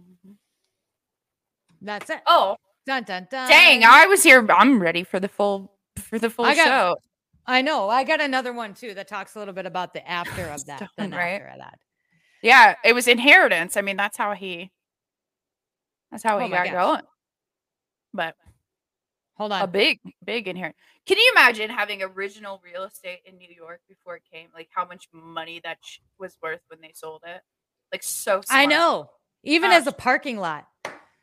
[0.01, 0.33] Mm-hmm.
[1.83, 2.21] That's it.
[2.29, 2.57] Oh,
[2.87, 3.49] Dun dun dun.
[3.49, 3.85] dang!
[3.85, 4.45] I was here.
[4.51, 6.97] I'm ready for the full for the full I got- show.
[7.47, 7.89] I know.
[7.89, 10.89] I got another one too that talks a little bit about the after of that.
[10.97, 11.35] Then right?
[11.35, 11.79] after of that.
[12.43, 13.77] Yeah, it was inheritance.
[13.77, 14.71] I mean, that's how he.
[16.11, 16.73] That's how Oh he got gosh.
[16.73, 17.03] going.
[18.13, 18.35] But
[19.37, 20.75] Hold on, a big, big inherit.
[21.07, 24.49] Can you imagine having original real estate in New York before it came?
[24.55, 27.41] Like how much money that sh- was worth when they sold it?
[27.93, 28.43] Like so.
[28.51, 29.09] I know.
[29.43, 30.67] Even as a parking lot.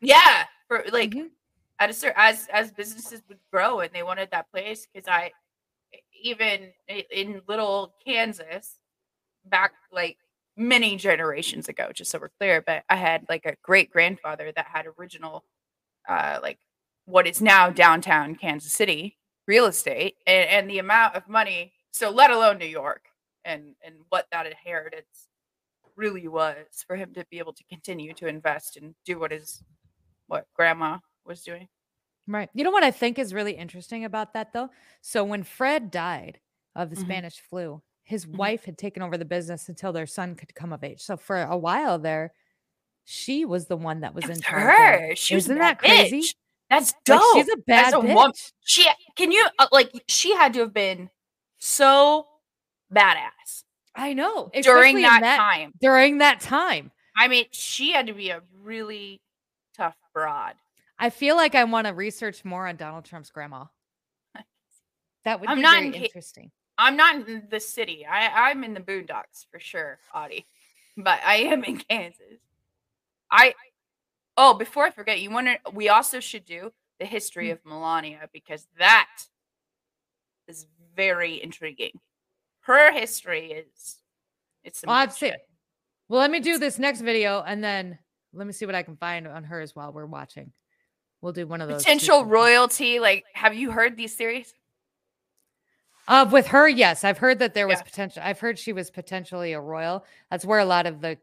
[0.00, 1.28] Yeah, for like Mhm.
[1.78, 5.32] At a cer as as businesses would grow and they wanted that place because I
[6.22, 6.72] even
[7.10, 8.78] in little Kansas
[9.44, 10.18] back like
[10.56, 14.66] many generations ago, just so we're clear, but I had like a great grandfather that
[14.66, 15.44] had original
[16.08, 16.58] uh like
[17.04, 22.10] what is now downtown Kansas City real estate and, and the amount of money, so
[22.10, 23.02] let alone New York
[23.44, 25.28] and and what that inheritance
[25.96, 29.62] really was for him to be able to continue to invest and do what his
[30.28, 31.68] what grandma was doing.
[32.26, 32.48] Right.
[32.54, 34.70] You know what I think is really interesting about that though?
[35.00, 36.40] So when Fred died
[36.74, 37.00] of the Mhm.
[37.00, 38.36] Spanish flu, his Mhm.
[38.36, 41.00] wife had taken over the business until their son could come of age.
[41.00, 42.32] So for a while there,
[43.04, 44.62] she was the one that was in was charge.
[44.64, 45.16] her.
[45.16, 46.20] She was Isn't that crazy?
[46.20, 46.34] bitch.
[46.68, 47.36] That's Like, dope.
[47.36, 48.14] she's a bad a bitch.
[48.14, 48.32] woman-
[48.64, 48.86] she
[49.16, 51.08] can you uh, like she had to have been
[51.56, 52.28] so
[52.94, 53.64] badass
[53.94, 54.50] I know.
[54.52, 55.72] during especially that, time.
[55.80, 56.92] During that time.
[57.16, 59.22] I mean, she had to be a really
[59.74, 60.54] tough broad.
[60.98, 63.64] I feel like I want to research more on Donald Trump's grandma.
[65.24, 66.50] That would I'm be not very in ca- interesting.
[66.78, 68.06] I'm not in the city.
[68.06, 70.46] I I'm in the boondocks for sure, Audie.
[70.96, 72.40] But I am in Kansas.
[73.30, 73.54] I
[74.36, 77.10] oh, before I forget, you want to we also should do the Hmm.
[77.10, 79.08] history of Melania because that
[80.46, 81.92] is very intriguing.
[82.60, 83.96] Her history is
[84.64, 85.34] it's Well, I've seen-
[86.08, 87.98] Well, let me do this next video and then
[88.32, 90.52] let me see what I can find on hers while we're watching.
[91.20, 91.82] We'll do one of those.
[91.82, 93.00] potential royalty.
[93.00, 94.54] Like, have you heard these theories?
[96.06, 97.82] Uh, with her, yes, I've heard that there was Yeah.
[97.82, 98.22] potential.
[98.24, 100.04] I've heard she was potentially a royal.
[100.30, 101.18] That's where a lot of the,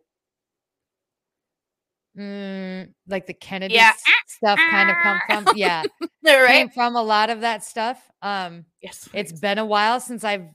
[2.18, 3.94] mm, like the Kennedy Yeah.
[4.28, 5.48] stuff kind of come from.
[5.58, 5.86] Yeah,
[6.24, 6.48] right?
[6.48, 8.00] came from a lot of that stuff.
[8.22, 9.10] Um, Yes.
[9.14, 10.50] it's been a while since I've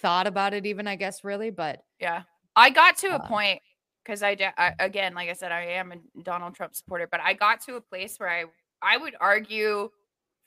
[0.00, 1.50] thought about it, even I guess, really.
[1.50, 2.22] But Yeah.
[2.56, 3.62] I got to a Uh, point
[4.08, 7.34] because I, I again, like I said, I am a Donald Trump supporter, but I
[7.34, 8.44] got to a place where I
[8.80, 9.90] I would argue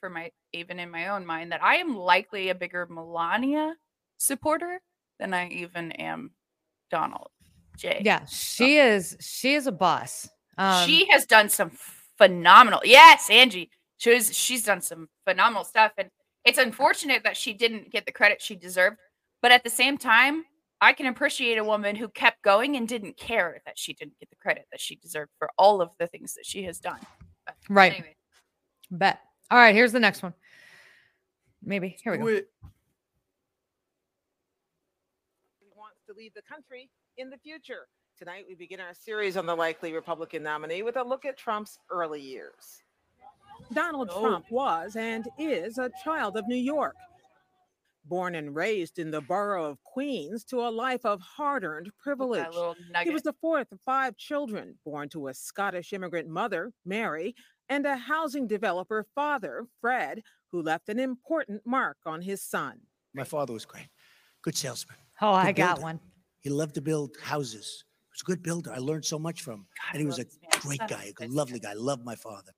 [0.00, 3.76] for my even in my own mind that I am likely a bigger Melania
[4.18, 4.80] supporter
[5.20, 6.32] than I even am
[6.90, 7.28] Donald
[7.76, 8.02] J.
[8.04, 9.16] yeah, she is.
[9.20, 10.28] She is a boss.
[10.58, 11.70] Um, she has done some
[12.18, 12.80] phenomenal.
[12.84, 13.70] Yes, Angie.
[13.98, 16.08] She was, she's done some phenomenal stuff, and
[16.44, 18.96] it's unfortunate that she didn't get the credit she deserved.
[19.40, 20.44] But at the same time,
[20.82, 24.28] I can appreciate a woman who kept going and didn't care that she didn't get
[24.30, 26.98] the credit that she deserved for all of the things that she has done.
[27.46, 27.92] But right.
[27.92, 28.16] Anyway.
[28.90, 29.20] Bet.
[29.48, 30.34] All right, here's the next one.
[31.62, 31.96] Maybe.
[32.02, 32.24] Here we go.
[32.24, 32.46] Wait.
[35.76, 37.86] Wants to lead the country in the future.
[38.18, 41.78] Tonight, we begin our series on the likely Republican nominee with a look at Trump's
[41.90, 42.82] early years.
[43.72, 44.20] Donald oh.
[44.20, 46.96] Trump was and is a child of New York.
[48.04, 52.54] Born and raised in the borough of Queens to a life of hard earned privilege.
[53.04, 57.34] He was the fourth of five children, born to a Scottish immigrant mother, Mary,
[57.68, 62.80] and a housing developer father, Fred, who left an important mark on his son.
[63.14, 63.88] My father was great.
[64.42, 64.96] Good salesman.
[65.20, 66.00] Oh, I Good got one.
[66.40, 67.84] He loved to build houses.
[68.00, 68.72] He was a good builder.
[68.72, 69.66] I learned so much from him.
[69.80, 70.60] God, and he was a love this man.
[70.60, 71.34] great guy, a a good, bitch.
[71.34, 71.72] lovely guy.
[71.74, 72.52] Loved my father.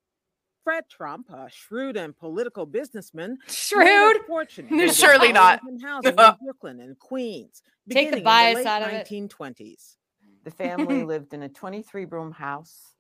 [0.64, 4.16] Fred Trump, a shrewd and political businessman, Shrewd.
[4.26, 5.60] fortune surely not.
[5.60, 7.62] homes housing in Brooklyn and Queens.
[7.90, 9.06] Take the beginning in bias late out of it.
[9.06, 9.96] 1920s.
[10.44, 12.94] The family lived in a 23 room house.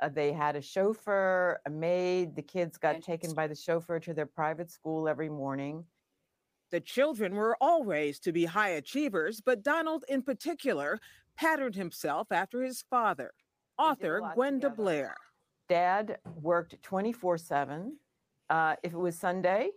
[0.00, 2.36] Uh, they had a chauffeur, a maid.
[2.36, 5.84] The kids got taken by the chauffeur to their private school every morning.
[6.70, 11.00] The children were all raised to be high achievers, but Donald, in particular,
[11.36, 13.32] patterned himself after his father,
[13.78, 14.76] did author lot Gwenda together.
[14.76, 15.16] Blair.
[15.68, 17.96] Dad worked 24 7.
[18.50, 19.70] Uh, if it was Sunday,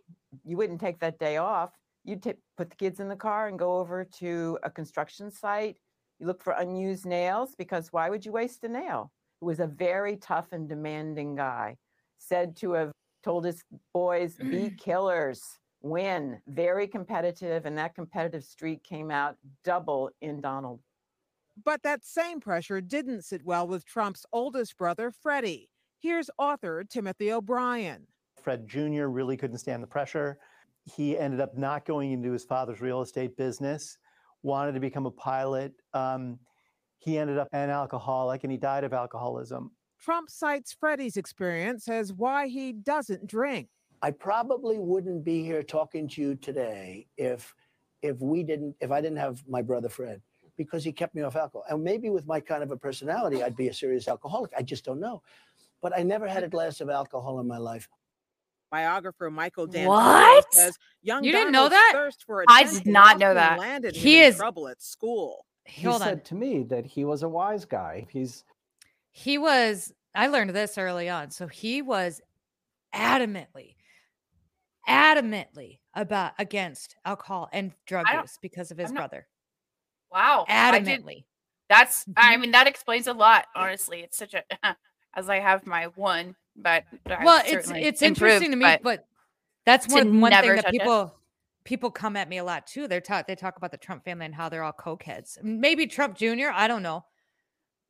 [0.45, 1.71] you wouldn't take that day off.
[2.05, 5.77] You'd ta- put the kids in the car and go over to a construction site.
[6.19, 9.11] You look for unused nails because why would you waste a nail?
[9.39, 11.77] He was a very tough and demanding guy.
[12.17, 12.91] Said to have
[13.23, 15.41] told his boys, be killers,
[15.81, 17.65] win, very competitive.
[17.65, 20.79] And that competitive streak came out double in Donald.
[21.63, 25.70] But that same pressure didn't sit well with Trump's oldest brother, Freddie.
[26.01, 28.07] Here's author Timothy O'Brien.
[28.41, 29.05] Fred Jr.
[29.05, 30.39] really couldn't stand the pressure.
[30.83, 33.99] He ended up not going into his father's real estate business,
[34.41, 35.73] wanted to become a pilot.
[35.93, 36.39] Um,
[36.97, 39.69] he ended up an alcoholic and he died of alcoholism.
[39.99, 43.69] Trump cites Freddie's experience as why he doesn't drink.
[44.01, 47.53] I probably wouldn't be here talking to you today if
[48.01, 50.23] if we didn't if I didn't have my brother Fred
[50.57, 51.63] because he kept me off alcohol.
[51.69, 54.51] And maybe with my kind of a personality, I'd be a serious alcoholic.
[54.57, 55.21] I just don't know.
[55.81, 57.87] But I never had a glass of alcohol in my life.
[58.71, 60.53] Biographer Michael Dan What?
[60.53, 61.91] says young You didn't know that?
[61.93, 63.59] thirst for I did attention not know that.
[63.59, 65.45] Landed him He in is- trouble at school.
[65.65, 66.07] He Hold on.
[66.07, 68.07] said to me that he was a wise guy.
[68.11, 68.43] He's
[69.11, 71.31] He was, I learned this early on.
[71.31, 72.21] So he was
[72.95, 73.75] adamantly,
[74.87, 79.27] adamantly about against alcohol and drug use because of his I'm not- brother.
[80.11, 80.45] Wow.
[80.47, 81.25] I did- Adamantly.
[81.69, 82.05] That's.
[82.17, 82.41] I Mhm.
[82.41, 83.45] mean, that explains a lot.
[83.55, 84.43] Honestly, it's such a.
[85.13, 89.07] As I have my one, but well, it's it's interesting to me, but but,
[89.65, 90.79] that's one one thing that touch it.
[90.79, 91.13] people
[91.63, 92.87] people come at me a lot too.
[92.87, 95.41] They're talk they talk about the Trump family and how they're all cokeheads.
[95.43, 96.49] Maybe Trump Jr.
[96.53, 97.05] I don't know,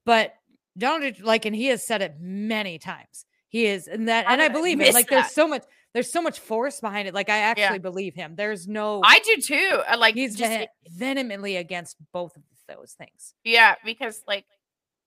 [0.05, 0.33] but
[0.77, 3.25] Donald like, and he has said it many times.
[3.49, 4.93] He is, and that, and I I believe it.
[4.93, 7.13] Like, there's so much, there's so much force behind it.
[7.13, 8.35] Like, I actually believe him.
[8.37, 9.81] There's no, I do too.
[9.87, 13.33] I Like he's just ve- vehemently against both of those things.
[13.43, 14.45] Yeah, because like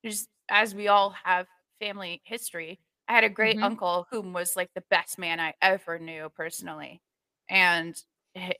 [0.02, 1.46] there's as we all have
[1.84, 2.80] family history.
[3.08, 3.64] I had a great Mhm.
[3.64, 7.02] uncle whom was like the best man I ever knew personally.
[7.48, 8.00] And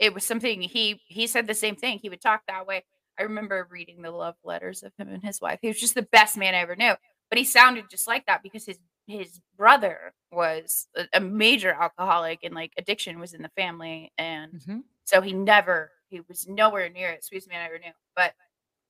[0.01, 1.99] it was something he he said the same thing.
[1.99, 2.85] He would talk that way.
[3.19, 5.59] I remember reading the love letters of him and his wife.
[5.63, 6.95] He was just the best man I ever knew.
[7.31, 12.41] But he sounded just like that because his his brother was a, a major alcoholic
[12.43, 14.85] and like addiction was in the family and Mhm.
[15.05, 17.93] so he never he was nowhere near it sweetest man I ever knew.
[18.17, 18.35] But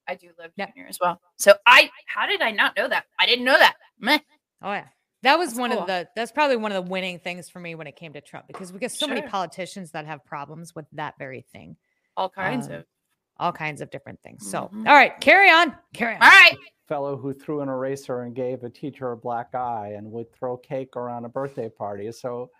[0.09, 0.67] I do love Yeah.
[0.75, 1.21] Junior as well.
[1.37, 3.05] So I how did I not know that?
[3.19, 3.75] I didn't know that.
[3.99, 4.19] Meh.
[4.63, 4.87] Oh yeah.
[5.23, 5.81] That was That's one cool.
[5.81, 8.21] of the that's probably one of the winning things for me when it came to
[8.21, 11.77] Trump because we get so many politicians that have problems with that very thing.
[12.17, 12.85] All kinds Um, of
[13.39, 14.49] all kinds of different things.
[14.49, 14.87] So, Mhm.
[14.89, 15.77] all right, carry on.
[15.93, 16.23] Carry on.
[16.23, 16.57] all right.
[16.87, 20.55] fellow who threw an eraser and gave a teacher a black eye and would throw
[20.59, 22.13] cake around a birthday party.
[22.13, 22.51] So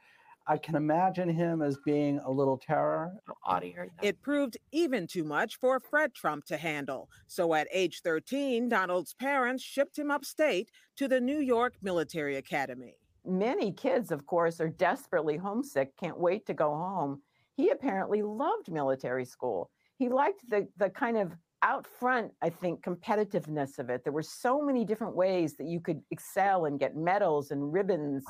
[0.47, 3.13] I can imagine him as being a little terror.
[3.47, 4.07] Audie heard that.
[4.07, 7.09] It proved even too much for Fred Trump to handle.
[7.27, 12.97] So at age 13, Donald's parents shipped him upstate to the New York Military Academy.
[13.25, 17.23] Many kids, of course, are desperately homesick, can't wait to go home.
[17.57, 19.71] He apparently loved military school.
[19.97, 24.05] He liked the, the kind of out front, I think, competitiveness of it.
[24.05, 28.25] There were so many different ways that you could excel and get medals and ribbons,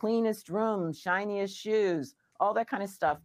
[0.00, 3.18] cleanest room, shiniest shoes, all that kind of stuff.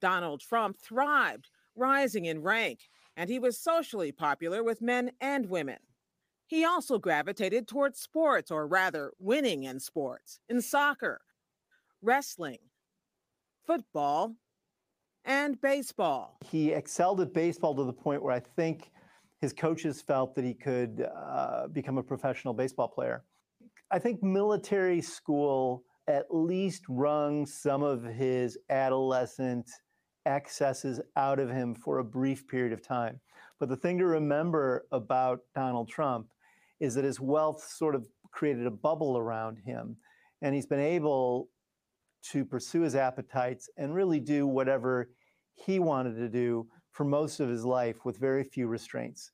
[0.00, 2.78] Donald Trump thrived, rising in rank,
[3.16, 5.78] and he was socially popular with men and women.
[6.46, 11.22] He also gravitated towards sports, or rather, winning in sports, in soccer,
[12.02, 12.58] wrestling,
[13.66, 14.36] football,
[15.24, 16.38] and baseball.
[16.44, 18.92] He excelled at baseball to the point where I think
[19.40, 23.24] his coaches felt that he could uh, become a professional baseball player.
[23.90, 29.70] I think military school at least wrung some of his adolescent
[30.26, 33.20] excesses out of him for a brief period of time.
[33.58, 36.28] But the thing to remember about Donald Trump
[36.80, 39.96] is that his wealth sort of created a bubble around him,
[40.40, 41.48] and he's been able
[42.30, 45.10] to pursue his appetites and really do whatever
[45.54, 49.30] he wanted to do for most of his life with very few restraints.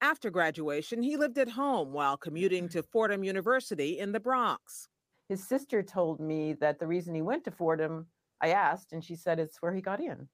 [0.00, 4.88] After graduation, he lived at home while commuting to Fordham University in the Bronx.
[5.32, 8.04] His sister told me that the reason he went to Fordham,
[8.42, 10.28] I asked, and she said it's where he got in.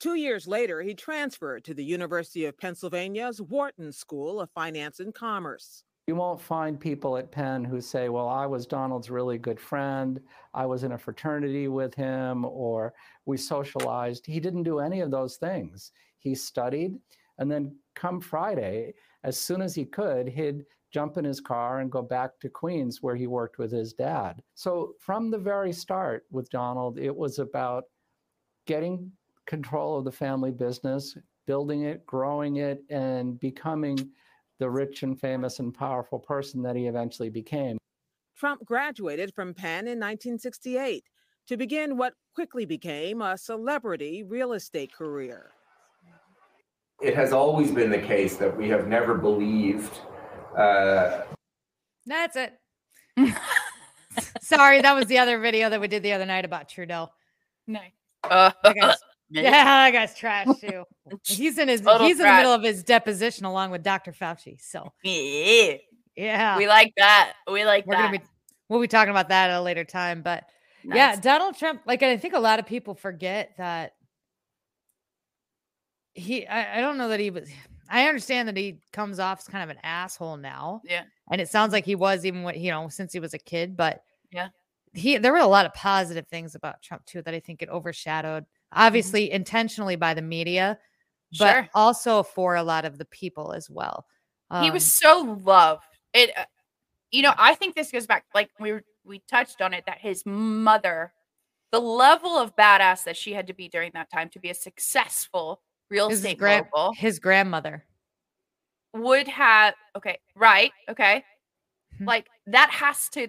[0.00, 5.12] Two years later, he transferred to the University of Pennsylvania's Wharton School of Finance and
[5.12, 5.84] Commerce.
[6.06, 10.18] You won't find people at Penn who say, Well, I was Donald's really good friend.
[10.54, 12.94] I was in a fraternity with him, or
[13.26, 14.24] we socialized.
[14.24, 15.92] He didn't do any of those things.
[16.20, 16.96] He studied,
[17.36, 18.94] and then come Friday,
[19.24, 20.64] as soon as he could, he'd
[20.96, 24.42] jump in his car and go back to Queens where he worked with his dad.
[24.54, 27.84] So from the very start with Donald, it was about
[28.66, 29.12] getting
[29.44, 31.14] control of the family business,
[31.46, 33.98] building it, growing it, and becoming
[34.58, 37.76] the rich and famous and powerful person that he eventually became.
[38.34, 41.04] Trump graduated from Penn in 1968
[41.48, 45.50] to begin what quickly became a celebrity real estate career.
[47.02, 50.00] It has always been the case that we have never believed
[50.56, 51.22] uh,
[52.06, 52.58] That's it.
[54.40, 57.08] Sorry, that was the other video that we did the other night about Trudeau.
[57.66, 57.92] Nice.
[58.24, 58.98] Uh, That guy's-
[59.30, 60.84] yeah, that guy's trash too.
[61.24, 62.38] He's in his Total he's in the trash.
[62.40, 64.12] middle of his deposition along with Dr.
[64.12, 64.60] Fauci.
[64.60, 65.74] So Yeah.
[66.16, 67.32] yeah, We like that.
[67.50, 68.02] We like we're that.
[68.06, 68.24] gonna be
[68.68, 70.22] we'll be talking about that at a later time.
[70.22, 70.44] But
[70.84, 73.94] yeah, Donald Trump, like I think a lot of people forget that
[76.14, 77.48] he I, I don't know that he was
[77.90, 80.82] I understand that he comes off as kind of an asshole now.
[80.84, 81.04] Yeah.
[81.30, 83.76] And it sounds like he was even when you know, since he was a kid,
[83.76, 84.48] but Yeah.
[84.94, 87.68] he there were a lot of positive things about Trump too that I think it
[87.68, 90.78] overshadowed, obviously intentionally by the media,
[91.38, 91.64] but Mm-hmm.
[91.64, 91.68] Sure.
[91.74, 94.06] also for a lot of the people as well.
[94.62, 95.84] he was Um, so loved.
[96.14, 96.44] It, uh,
[97.10, 99.98] you know, I think this goes back like we were, we touched on it that
[100.00, 101.12] his mother,
[101.72, 104.54] the level of badass that she had to be during that time to be a
[104.54, 105.60] successful
[105.90, 107.84] real his, estate mogul his grandmother.
[108.94, 110.72] would have okay, right?
[110.88, 111.24] Okay,
[112.00, 112.06] Mhm.
[112.06, 113.28] like that has to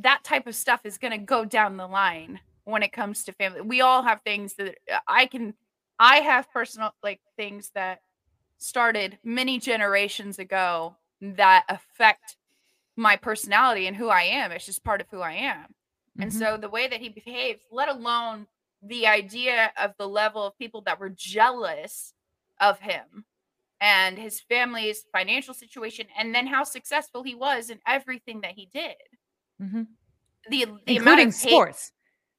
[0.00, 3.32] that type of stuff is going to go down the line when it comes to
[3.32, 3.62] family.
[3.62, 5.54] We all have things that uh, I can
[5.98, 8.00] I have personal like things that
[8.58, 12.36] started many generations ago that affect
[12.96, 14.52] my personality and who I am.
[14.52, 15.74] It's just part of who I am.
[16.20, 16.38] And Mhm.
[16.38, 18.46] so the way that he behaves, let alone
[18.82, 22.12] the idea of the level of people that were jealous
[22.60, 23.24] of him
[23.80, 28.66] and his family's financial situation and then how successful he was in everything that he
[28.72, 28.96] did.
[29.60, 29.86] Mhm.
[30.48, 31.92] The, the amount including of hate- sports.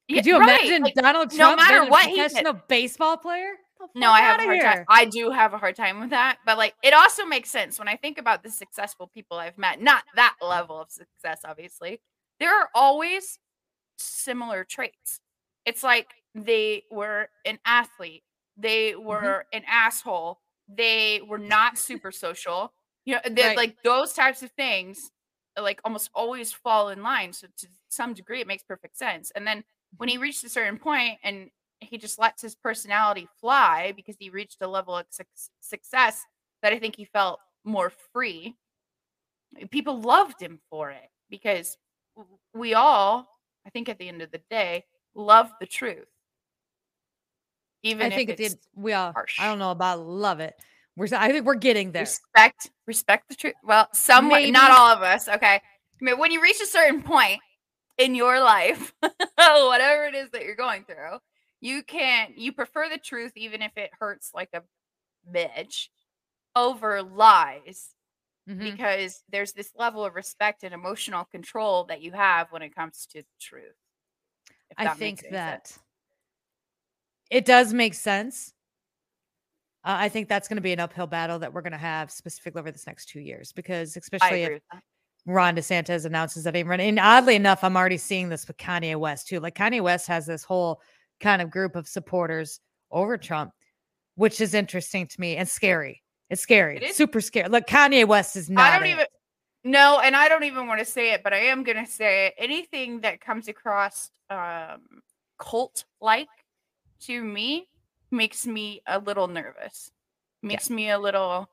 [0.08, 2.66] Yeah, Could you right, imagine like, Donald no Trump matter being a what he did.
[2.68, 3.52] baseball player?
[3.94, 4.84] No, I have a hard time.
[4.88, 7.88] I do have a hard time with that, but like it also makes sense when
[7.88, 9.80] I think about the successful people I've met.
[9.80, 12.00] Not that level of success, obviously.
[12.40, 13.38] There are always
[13.98, 15.20] similar traits.
[15.66, 18.22] It's like they were an athlete,
[18.56, 19.04] they Mm-hmm.
[19.06, 22.72] were an asshole, they were not super social.
[23.04, 23.56] You know, Right.
[23.56, 25.10] like those types of things,
[25.58, 27.32] like almost always fall in line.
[27.32, 29.30] So to some degree, it makes perfect sense.
[29.34, 29.64] And then
[29.96, 31.50] when he reached a certain point and
[31.80, 35.26] he just lets his personality fly because he reached a level of suc-
[35.60, 36.24] success
[36.62, 38.54] that I think he felt more free.
[39.70, 41.76] People loved him for it because
[42.54, 43.28] we all,
[43.66, 44.84] I think at the end of the day,
[45.20, 46.06] love the truth.
[47.82, 48.60] Even I think it it's did.
[48.74, 49.12] We all.
[49.12, 49.38] harsh.
[49.40, 50.54] I don't know about love it.
[50.96, 51.08] We're.
[51.16, 52.02] I think we're getting there.
[52.02, 56.42] respect respect the truth well some not all of us okay I mean, when you
[56.42, 57.40] reach a certain point
[57.96, 61.18] in your life whatever it is that you're going through
[61.60, 64.62] you can you prefer the truth even if it hurts like a
[65.32, 65.86] bitch
[66.56, 67.94] over lies
[68.48, 68.72] Mhm.
[68.72, 73.06] because there's this level of respect and emotional control that you have when it comes
[73.12, 73.76] to truth
[74.76, 75.80] I that think that sense.
[77.30, 78.52] it does make sense.
[79.84, 82.10] Uh, I think that's going to be an uphill battle that we're going to have
[82.10, 84.62] specifically over this next two years because, especially if.
[85.26, 86.88] Ron DeSantis announces that he's running.
[86.88, 89.38] And oddly enough, I'm already seeing this with Kanye West too.
[89.38, 90.80] Like Kanye West has this whole
[91.20, 92.60] kind of group of supporters
[92.90, 93.52] over Trump,
[94.14, 96.02] which is interesting to me and scary.
[96.30, 96.78] It's scary.
[96.78, 96.94] It.
[96.94, 97.48] Super scary.
[97.48, 98.72] Look, Kanye West is not.
[98.72, 99.04] I don't even
[99.64, 102.34] no, and I don't even want to say it, but I am gonna say it.
[102.38, 104.80] Anything that comes across um
[105.38, 106.28] cult like
[107.00, 107.68] to me
[108.10, 109.90] makes me a little nervous.
[110.42, 111.48] Makes me a little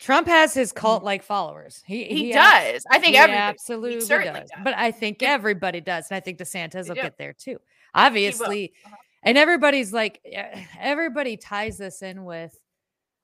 [0.00, 1.82] Trump has his cult like followers.
[1.86, 2.84] He He abs- does.
[2.90, 4.08] I think everybody- absolutely does.
[4.08, 4.50] does.
[4.64, 7.58] But I think everybody does, and I think DeSantis will get there too.
[7.94, 8.96] Obviously, Uh-huh.
[9.22, 12.58] and everybody's like eh, everybody ties this in with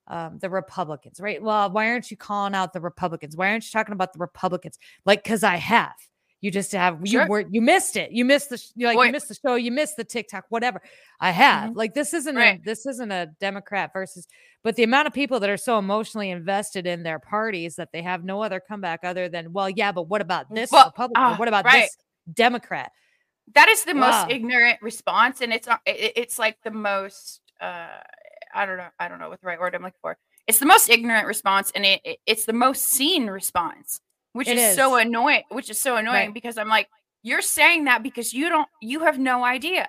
[0.07, 1.41] um, the Republicans, right?
[1.41, 3.35] Well, why aren't you calling out the Republicans?
[3.37, 4.77] Why aren't you talking about the Republicans?
[5.05, 5.93] Like, because I have.
[6.41, 7.21] You just have Sure.
[7.23, 8.11] you were you missed it.
[8.11, 9.05] You missed the sh- you like Wait.
[9.05, 9.53] you missed the show.
[9.53, 10.45] You missed the TikTok.
[10.49, 10.81] Whatever.
[11.19, 11.75] I have.
[11.75, 12.59] Like this isn't Right.
[12.59, 14.27] a this isn't a Democrat versus.
[14.63, 18.01] But the amount of people that are so emotionally invested in their parties that they
[18.01, 21.21] have no other comeback other than well, yeah, but what about this Well, Republican?
[21.23, 21.81] ah, what about right.
[21.83, 21.97] this
[22.33, 22.91] Democrat?
[23.53, 24.23] that is the Wow.
[24.23, 27.99] most ignorant response and it's not- it's like the most uh
[28.53, 30.65] i don't know i don't know what the right word i'm looking for it's the
[30.65, 33.99] most ignorant response and it, it- it's the most seen response
[34.33, 36.33] which is so annoying which is so annoying Right.
[36.33, 36.87] because i'm like
[37.23, 39.87] you're saying that because you don't you have no idea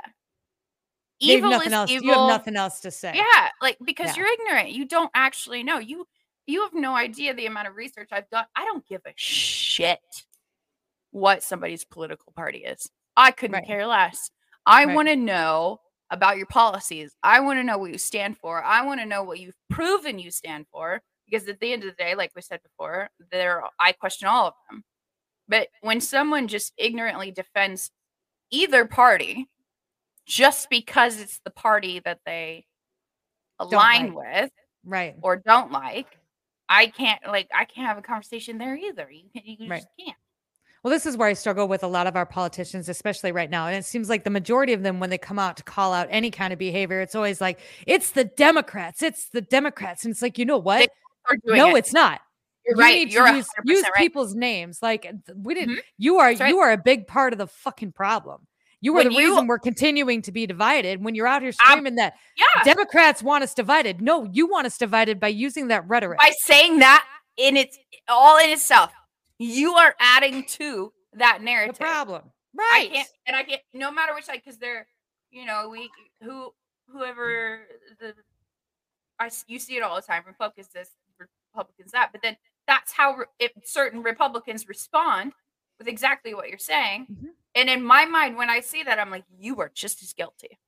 [1.20, 1.90] They evil is else.
[1.90, 3.12] evil You have nothing else to say.
[3.14, 4.22] yeah like because Yeah.
[4.24, 6.06] you're ignorant you don't actually know you
[6.46, 10.00] you have no idea the amount of research i've done i don't give a shit
[11.10, 13.66] what somebody's political party is i couldn't Right.
[13.66, 14.30] care less
[14.66, 14.94] i Right.
[14.94, 15.80] want to know
[16.12, 19.22] about your policies i want to know what you stand for i want to know
[19.24, 22.42] what you've proven you stand for because at the end of the day like we
[22.42, 24.84] said before there i question all of them
[25.48, 27.90] but when someone just ignorantly defends
[28.50, 29.48] either party
[30.26, 32.64] just because it's the party that they
[33.58, 34.42] align like.
[34.42, 34.50] with
[34.84, 35.14] Right.
[35.22, 36.18] or don't like
[36.68, 39.80] i can't like i can't have a conversation there either you, can, you Right.
[39.80, 40.16] just can't
[40.83, 43.68] Well, this is where I struggle with a lot of our politicians, especially right now.
[43.68, 46.09] And it seems like the majority of them, when they come out to call out
[46.11, 50.05] any kind of behavior, it's always like, it's the Democrats, it's the Democrats.
[50.05, 50.91] And it's like, you know what?
[51.45, 51.78] No, it.
[51.80, 52.20] it's not.
[52.66, 52.95] You're you right.
[52.95, 53.93] need You're to use, 100% use right.
[53.97, 54.80] people's names.
[54.83, 55.83] Like we didn't, Mhm.
[55.99, 56.49] you are, right.
[56.49, 58.47] you are a big part of the fucking problem.
[58.80, 61.53] You are When the you- reason we're continuing to be divided when you're out here
[61.53, 64.01] screaming that yeah Democrats want us divided.
[64.01, 66.18] No, you want us divided by using that rhetoric.
[66.18, 67.07] by saying that
[67.37, 67.78] in its
[68.09, 68.91] all in itself
[69.43, 71.76] you are adding to that narrative.
[71.78, 72.22] the problem.
[72.59, 72.93] I Right.
[72.93, 73.62] can't, and I can't.
[73.72, 74.86] No matter which side, because they're,
[75.30, 75.90] you know, we
[76.22, 76.53] who
[76.88, 77.66] whoever
[77.99, 78.14] the,
[79.18, 80.22] I you see it all the time.
[80.26, 80.90] Republicans this,
[81.55, 82.36] Republicans that, but then
[82.66, 85.32] that's how re- if certain Republicans respond
[85.78, 87.07] with exactly what you're saying.
[87.11, 87.28] Mhm.
[87.55, 90.59] And in my mind, when I see that, I'm like, you are just as guilty.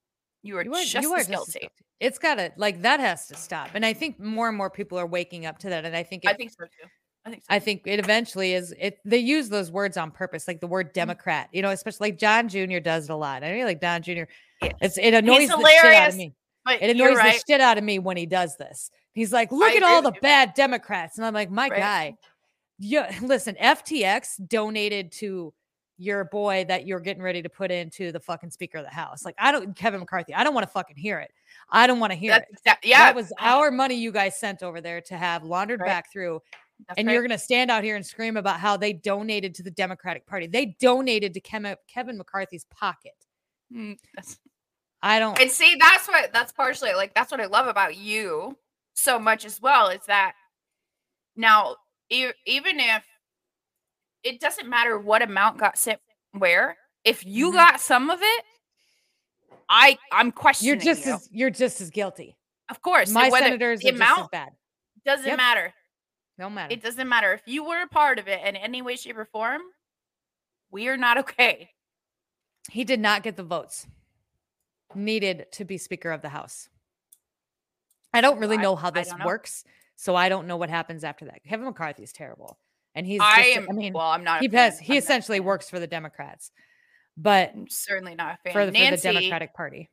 [0.43, 1.61] You are, You are, just, you are as just as guilty.
[1.61, 1.85] guilty.
[2.01, 3.71] It's got to like that has to stop.
[3.75, 5.85] And I think more and more people are waking up to that.
[5.87, 6.89] And I think it, I think so too.
[7.27, 7.47] I think so.
[7.55, 10.89] I think it eventually is it they use those words on purpose, like the word
[10.89, 10.93] Mm-hmm.
[10.95, 12.79] Democrat, you know, especially like John Jr.
[12.81, 13.43] does it a lot.
[13.43, 14.25] I really like Don Jr.
[14.63, 14.73] Yes.
[14.81, 16.33] It's it annoys the shit out of me.
[16.69, 17.35] It annoys right.
[17.35, 18.91] the shit out of me when he does this.
[19.13, 20.21] He's like, look I at all the you.
[20.21, 21.19] bad Democrats.
[21.19, 21.79] And I'm like, my Right.
[21.79, 22.17] guy,
[22.79, 25.53] yeah, listen, FTX donated to
[25.97, 29.25] your boy that you're getting ready to put into the fucking Speaker of the House.
[29.25, 31.31] Like, I don't, Kevin McCarthy, I don't want to fucking hear it.
[31.71, 32.59] I don't want to hear That's it.
[32.59, 32.99] exact- yeah.
[33.05, 35.87] That was our money you guys sent over there to have laundered Right.
[35.87, 36.41] back through.
[36.89, 37.13] That's and right.
[37.15, 40.27] you're going to stand out here and scream about how they donated to the Democratic
[40.27, 40.47] Party.
[40.47, 43.15] They donated to Kevin, Kevin McCarthy's pocket.
[43.73, 43.97] Mm,
[45.03, 45.39] I don't.
[45.41, 48.57] And see, that's what that's partially like that's what I love about you
[48.95, 50.35] so much as well is that
[51.37, 51.77] now
[52.11, 53.05] e- even if
[54.23, 56.01] it doesn't matter what amount got sent
[56.33, 57.55] where, if you Mhm.
[57.55, 58.45] got some of it,
[59.69, 60.75] I I'm questioning.
[60.77, 61.13] You're just you.
[61.15, 62.37] as you're just as guilty.
[62.71, 64.51] of course, My senators the are just as amount bad.
[65.05, 65.37] doesn't Yep.
[65.37, 65.75] matter.
[66.39, 66.73] No matter.
[66.73, 69.25] It doesn't matter if you were a part of it in any way, shape, or
[69.27, 69.61] form.
[70.71, 71.71] We are not okay.
[72.71, 73.87] He did not get the votes
[74.95, 76.69] needed to be Speaker of the House.
[78.13, 79.25] I don't really I- know how this know.
[79.27, 79.65] works,
[79.97, 81.43] so I don't know what happens after that.
[81.45, 82.59] Kevin McCarthy is terrible,
[82.95, 83.21] and he's.
[83.23, 83.67] I just- am.
[83.71, 84.41] I mean, well, I'm not.
[84.41, 84.79] he has.
[84.79, 86.53] He I'm essentially works for the Democrats,
[87.17, 88.53] but I'm certainly not a fan.
[88.53, 89.91] for the, for the Democratic Party.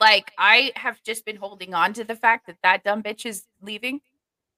[0.00, 3.46] like I have just been holding on to the fact that that dumb bitch is
[3.60, 4.00] leaving.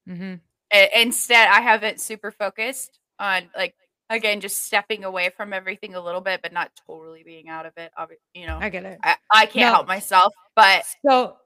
[0.07, 0.41] hmm A-
[0.73, 3.75] instead, I haven't super focused on like
[4.11, 7.73] again just stepping away from everything a little bit, but not totally being out of
[7.77, 7.93] it.
[8.35, 8.99] You know, I get it.
[9.03, 9.75] I, I can't No.
[9.75, 10.33] help myself.
[10.57, 11.37] But So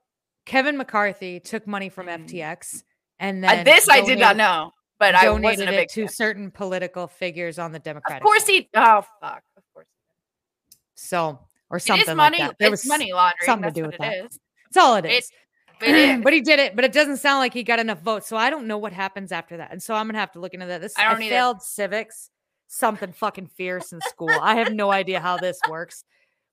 [0.47, 2.83] Kevin McCarthy took money from FTX,
[3.19, 4.73] and uh, then this I did not know.
[4.99, 6.09] But I donated wasn't a it big to fan.
[6.15, 8.23] certain political figures on the Democratic.
[8.23, 8.53] Of course side.
[8.53, 8.69] he.
[8.75, 9.43] Oh fuck.
[9.57, 9.87] Of course.
[10.95, 12.39] So or something is money.
[12.39, 12.57] like that.
[12.59, 13.45] There it's was money laundering.
[13.45, 14.25] something That's to do with it that.
[14.27, 14.39] is.
[14.71, 15.31] That's all it It- is.
[15.31, 15.35] It
[15.83, 16.21] is.
[16.25, 16.75] but he did it.
[16.77, 18.27] But it doesn't sound like he got enough votes.
[18.29, 19.71] So I don't know what happens after that.
[19.73, 20.81] And so I'm gonna have to look into that.
[20.81, 22.31] This I I, failed civics,
[22.69, 24.31] something fucking fierce in school.
[24.31, 26.05] I have no idea how this works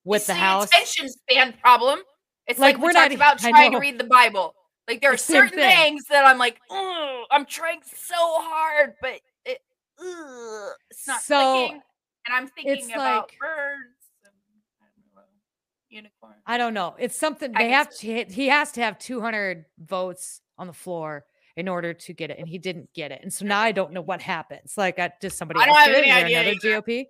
[0.03, 0.67] with the It's house.
[0.67, 1.99] attention span problem.
[2.47, 4.53] It's Like, like, we're we not e- about trying to read the Bible.
[4.87, 5.75] Like there are The same certain thing.
[5.77, 9.59] things that I'm like, "Ugh, I'm trying so hard, but it,
[9.97, 11.35] ugh, it's not So,
[11.67, 11.81] clicking.
[12.27, 14.33] And I'm thinking it's about like- birds and
[14.81, 15.21] I don't know,
[15.93, 16.33] unicorn.
[16.45, 16.95] I don't know.
[16.99, 18.31] It's something they have to hit.
[18.31, 21.25] He has to have 200 votes on the floor
[21.55, 23.19] in order to get it, and he didn't get it.
[23.21, 24.73] And so now I don't know what happens.
[24.75, 26.81] Like, uh, does somebody I don't have any idea another either.
[26.81, 27.05] GOP?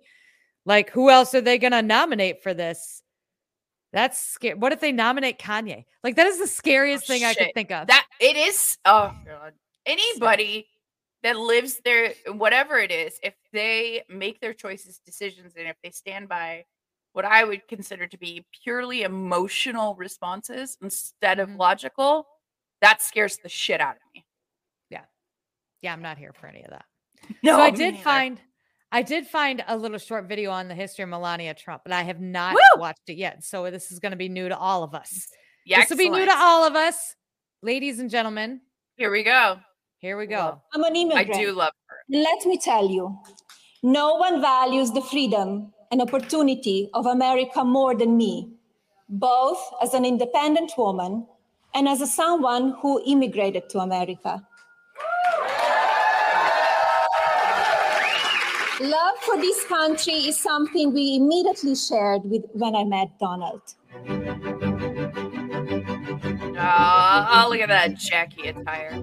[0.66, 3.02] Like, who else are they going to nominate for this?
[3.94, 4.54] That's scary.
[4.54, 5.84] What if they nominate Kanye?
[6.02, 7.86] Like that is the scariest thing I could Oh, think of.
[7.86, 8.76] That it is.
[8.84, 9.52] Oh god.
[9.86, 10.66] Anybody
[11.22, 15.90] that lives there, whatever it is, if they make their choices, decisions, and if they
[15.90, 16.64] stand by
[17.14, 21.52] what I would consider to be purely emotional responses instead Mm-hmm.
[21.52, 22.26] of logical,
[22.82, 24.24] that scares the shit out of me.
[24.90, 25.04] yeah,
[25.80, 26.84] Yeah, I'm not here for any of that.
[27.42, 28.04] No, so I did neither.
[28.04, 28.40] find
[28.92, 32.02] I did find a little short video on the history of Melania Trump, but I
[32.02, 32.80] have not Woo!
[32.80, 33.42] watched it yet.
[33.42, 35.26] So this is going to be new to all of us.
[35.66, 37.16] Yeah, this will be new to all of us,
[37.62, 38.60] ladies and gentlemen.
[38.96, 39.58] Here we go.
[39.98, 40.60] Here we go.
[40.72, 41.30] I'm an immigrant.
[41.34, 41.96] I do love her.
[42.08, 43.18] Let me tell you,
[43.82, 48.50] no one values the freedom and opportunity of America more than me,
[49.08, 51.26] both as an independent woman
[51.74, 54.46] and as a someone who immigrated to America.
[58.80, 63.62] Love for this country is something we immediately shared with when I met Donald.
[66.56, 69.02] Oh, look at that Jackie attire.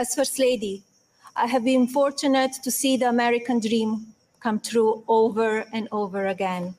[0.00, 0.82] As First Lady,
[1.36, 6.74] I have been fortunate to see the American dream come true over and over again.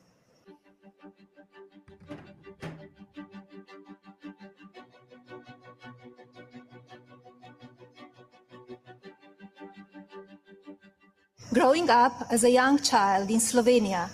[11.54, 14.10] Growing up as a young child in Slovenia,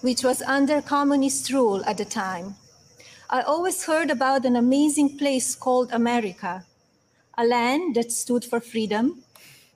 [0.00, 2.54] which was under communist rule at the time,
[3.28, 6.64] I always heard about an amazing place called America,
[7.38, 9.22] a land that stood for freedom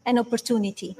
[0.05, 0.97] and opportunity.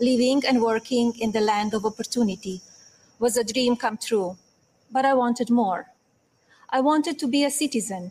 [0.00, 2.60] Living and working in the land of opportunity
[3.18, 4.36] was a dream come true,
[4.90, 5.86] but I wanted more.
[6.70, 8.10] I wanted to be a citizen.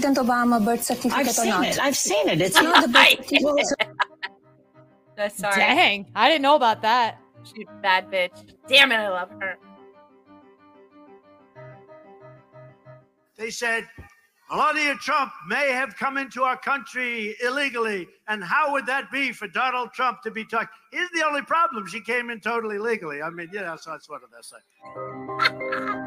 [0.00, 1.66] President Obama birth certificate I've or seen not?
[1.66, 1.78] it.
[1.80, 2.40] I've seen it.
[2.40, 3.88] It's not the birth I- certificate.
[5.16, 5.56] That's sorry.
[5.56, 7.18] Dang, I didn't know about that.
[7.42, 8.54] She's a bad bitch.
[8.68, 9.56] Damn it, I love her.
[13.36, 13.88] They said
[14.48, 18.06] Melania Trump may have come into our country illegally.
[18.28, 20.68] And how would that be for Donald Trump to be talking?
[20.92, 21.88] Here's the only problem.
[21.88, 23.20] She came in totally legally.
[23.20, 24.52] I mean, yeah, so that's what it is.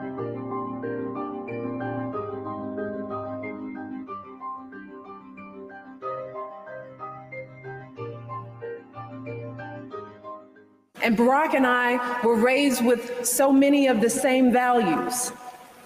[11.04, 15.32] And Barack and I were raised with so many of the same values.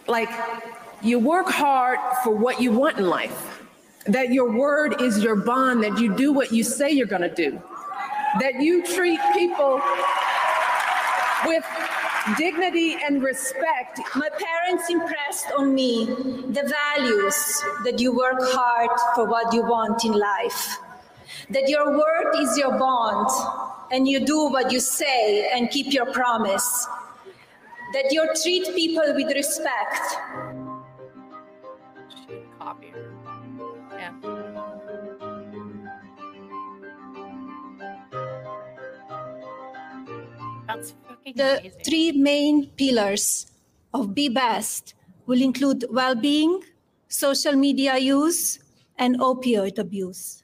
[0.07, 0.29] Like,
[1.01, 3.61] you work hard for what you want in life,
[4.05, 7.33] that your word is your bond, that you do what you say you're going to
[7.33, 7.61] do,
[8.39, 9.81] that you treat people
[11.45, 11.65] with
[12.37, 13.99] dignity and respect.
[14.15, 20.03] My parents impressed on me the values that you work hard for what you want
[20.05, 20.77] in life,
[21.51, 23.29] that your word is your bond,
[23.95, 26.85] and you do what you say and keep your promise.
[27.93, 30.01] That you treat people with respect.
[32.59, 32.91] Copy.
[33.93, 34.11] Yeah.
[40.67, 41.79] That's fucking The amazing.
[41.85, 43.47] three main pillars
[43.93, 44.93] of Be Best
[45.25, 46.61] will include well being,
[47.07, 48.59] social media use,
[48.97, 50.41] and opioid abuse.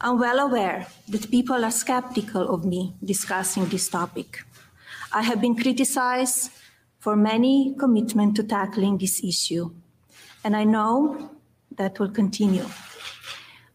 [0.00, 4.44] I'm well aware that people are skeptical of me discussing this topic.
[5.12, 6.52] I have been criticized
[7.00, 9.72] for many commitment to tackling this issue,
[10.44, 11.30] and I know
[11.76, 12.66] that will continue.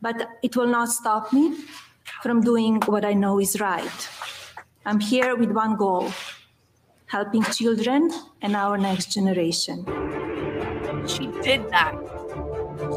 [0.01, 1.57] But it will not stop me
[2.21, 4.09] from doing what I know is right.
[4.85, 6.09] I'm here with one goal
[7.07, 8.09] helping children
[8.41, 9.85] and our next generation.
[11.05, 11.93] She did that.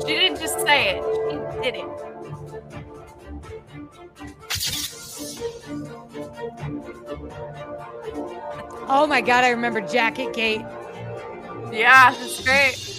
[0.06, 2.05] She didn't just say it, she did it.
[8.88, 10.60] Oh my god, I remember Jacket Gate.
[11.72, 12.96] Yeah, that's great.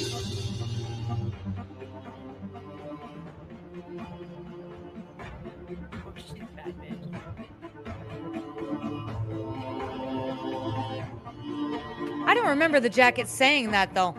[12.25, 14.13] I don't remember the jacket saying that though.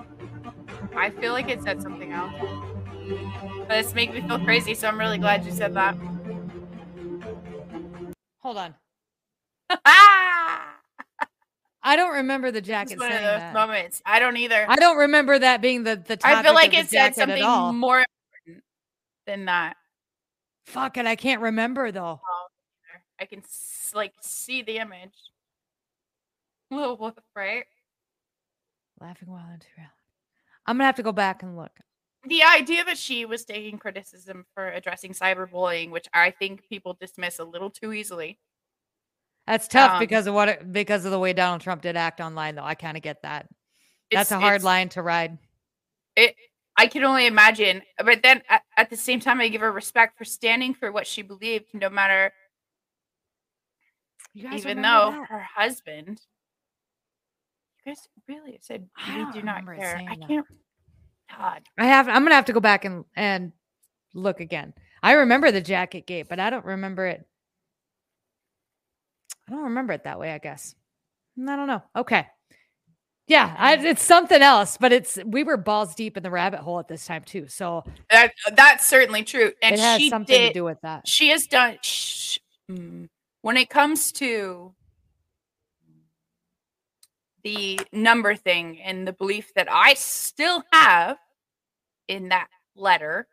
[0.97, 2.33] I feel like it said something else.
[3.69, 5.95] But it's making me feel crazy, so I'm really glad you said that.
[8.39, 8.75] Hold on.
[9.85, 10.75] Ah!
[11.83, 13.55] I don't remember the jacket It's one of saying those that.
[13.55, 14.03] moments.
[14.05, 14.67] I don't either.
[14.69, 17.43] I don't remember that being the the topic I feel like it said something
[17.77, 18.65] more important
[19.27, 19.77] than that.
[20.67, 22.21] Fuck it, I can't remember though.
[22.23, 22.47] Oh,
[23.21, 25.15] I can s- like see the image.
[26.71, 27.65] Little wolf, right?
[29.01, 29.87] Laughing while in real.
[30.67, 31.73] I'm gonna have to go back and look.
[32.25, 37.39] The idea that she was taking criticism for addressing cyberbullying, which I think people dismiss
[37.39, 38.39] a little too easily.
[39.49, 42.21] That's tough Um, because of what it, because of the way Donald Trump did act
[42.21, 42.65] online though.
[42.65, 43.49] I kind of get that.
[44.13, 45.39] That's a hard line to ride.
[46.17, 46.35] It,
[46.77, 47.81] I can only imagine.
[48.05, 51.07] But then at, at the same time, I give her respect for standing for what
[51.07, 52.33] she believed, no matter.
[54.35, 55.29] You guys even though that?
[55.29, 56.21] her husband,
[57.87, 59.97] you guys really said I we don't do not remember it care.
[60.11, 60.47] I can't.
[61.37, 63.53] God, I have I'm gonna have to go back and and
[64.13, 64.75] look again.
[65.03, 67.27] I remember the jacket gate, but I don't remember it.
[69.49, 70.75] I don't remember it that way, I guess.
[71.41, 71.83] I don't know.
[71.97, 72.27] Okay.
[73.29, 76.79] Yeah, I, it's something else, but it's we were balls deep in the rabbit hole
[76.79, 77.47] at this time too.
[77.47, 79.53] So that that's certainly true.
[79.63, 81.07] And it has she something did, to do with that.
[81.07, 81.77] She has done.
[81.83, 82.39] Sh-
[82.71, 83.09] mm,
[83.43, 84.75] when it comes to
[87.45, 91.19] the number thing and the belief that I still have
[92.09, 93.29] in that letter,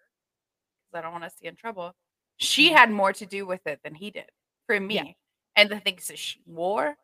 [0.92, 1.94] because I don't want us to get in trouble,
[2.38, 4.30] she had more to do with it than he did
[4.68, 5.16] for me.
[5.56, 6.96] And the things that she wore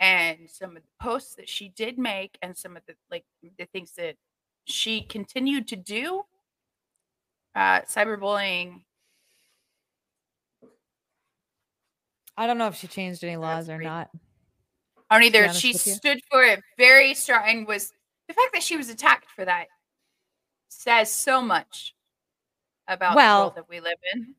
[0.00, 3.24] and some of the posts that she did make and some of the like
[3.58, 4.14] the things that
[4.64, 6.22] she continued to do
[7.54, 8.82] uh cyberbullying
[12.36, 14.10] I don't know if she changed any laws or not.
[15.10, 15.52] I don't either.
[15.52, 17.92] She stood for it very strong and was
[18.28, 19.66] the fact that she was attacked for that
[20.68, 21.94] says so much
[22.86, 24.34] about the Well- world that we live in.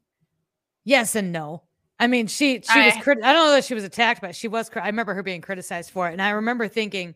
[0.85, 1.63] Yes and no.
[1.99, 4.35] I mean, she she was I- crit- I don't know that she was attacked, but
[4.35, 4.69] she was.
[4.75, 7.13] I remember her being criticized for it, and I remember thinking,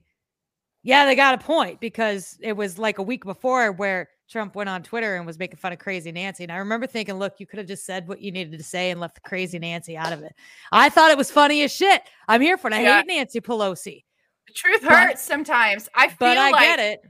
[0.83, 4.67] yeah, they got a point because it was like a week before where Trump went
[4.69, 7.45] on Twitter and was making fun of Crazy Nancy, and I remember thinking, look, you
[7.45, 10.11] could have just said what you needed to say and left the Crazy Nancy out
[10.11, 10.33] of it.
[10.71, 12.01] I thought it was funny as shit.
[12.27, 12.73] I'm here for it.
[12.73, 12.97] I Yeah.
[12.97, 14.03] hate Nancy Pelosi,
[14.47, 15.87] The truth But- hurts sometimes.
[15.95, 17.01] I feel but I like get it.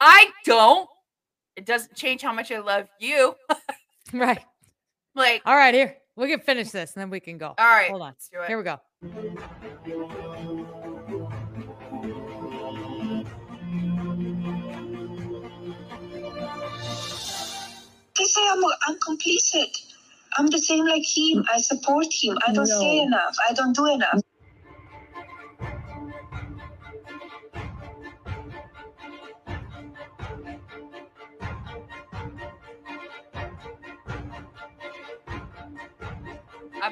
[0.00, 0.88] I don't.
[1.56, 3.34] It doesn't change how much I love you.
[4.12, 4.42] Right.
[5.14, 7.54] like, All right, here we can finish this, and then we can go.
[7.58, 8.08] all right, hold on.
[8.08, 8.48] let's do it.
[8.48, 8.80] Here we go.
[18.18, 19.92] They say I'm, I'm complicit.
[20.38, 21.44] I'm the same like him.
[21.52, 22.38] I support him.
[22.46, 23.36] I don't say enough.
[23.48, 24.20] I don't do enough.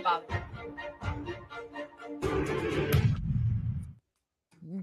[0.03, 0.25] Bother.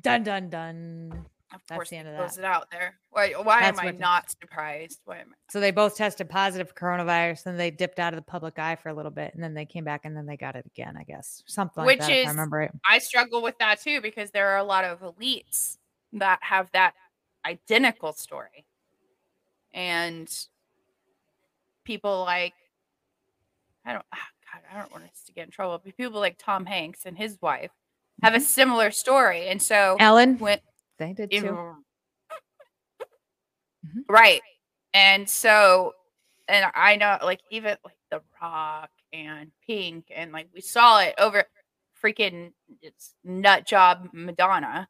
[0.01, 1.25] Dun dun dun.
[1.53, 2.37] Of That's course, the end of that.
[2.37, 2.95] it out there.
[3.09, 3.31] Why?
[3.31, 4.99] Why That's am I not surprised?
[5.05, 5.35] Why am I?
[5.49, 8.75] So they both tested positive for coronavirus, and they dipped out of the public eye
[8.75, 10.97] for a little bit, and then they came back, and then they got it again.
[10.97, 12.09] I guess something Which that.
[12.09, 12.71] if is, I remember it.
[12.85, 15.77] I struggle with that too because there are a lot of elites
[16.13, 16.93] that have that
[17.45, 18.65] identical story.
[19.73, 20.29] and
[21.85, 22.53] people like
[23.85, 24.17] I don't ah,
[24.51, 27.17] God, I don't want us to get in trouble, but people like Tom Hanks and
[27.17, 27.71] his wife
[28.23, 29.47] have a similar story.
[29.47, 30.61] And so Ellen, went
[30.97, 31.75] they did too.
[34.09, 34.41] Right.
[34.93, 35.93] And so,
[36.47, 41.15] and I know like even like The Rock and Pink, and like we saw it
[41.19, 41.43] over
[42.03, 44.87] freaking it's nut job Madonna.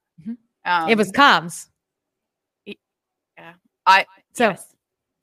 [0.65, 1.67] Um, it was comms.
[2.65, 3.53] yeah.
[3.85, 4.75] I So yes.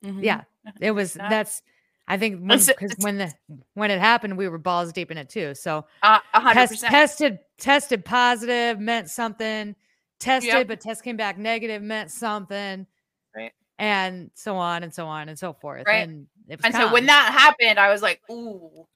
[0.05, 0.23] Mhm.
[0.23, 0.43] yeah,
[0.81, 1.15] it was.
[1.15, 1.63] That- That's.
[2.07, 3.33] I think when, It's- 'cause when the
[3.75, 5.55] when it happened, we were balls deep in it too.
[5.55, 6.21] So Uh,
[6.53, 9.75] test- tested tested positive meant something.
[10.19, 10.67] Tested, Yep.
[10.69, 12.87] but test came back negative meant something.
[13.35, 13.53] Right.
[13.79, 15.87] And so on and so on and so forth.
[15.87, 16.07] Right.
[16.09, 16.27] And
[16.63, 18.87] And so when that happened, I was like, ooh,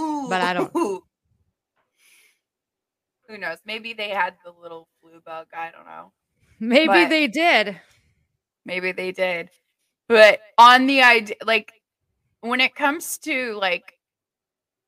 [0.00, 0.28] ooh.
[0.28, 0.72] But I don't-
[3.28, 3.58] Who knows?
[3.64, 5.48] Maybe they had the little flu bug.
[5.54, 6.12] I don't know.
[6.60, 7.80] maybe but- they did.
[8.64, 9.50] Maybe they did.
[10.08, 11.72] But on the idea, like,
[12.40, 13.94] when it comes to like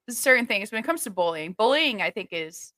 [0.09, 2.73] certain things, when it comes to bullying, bullying, I think is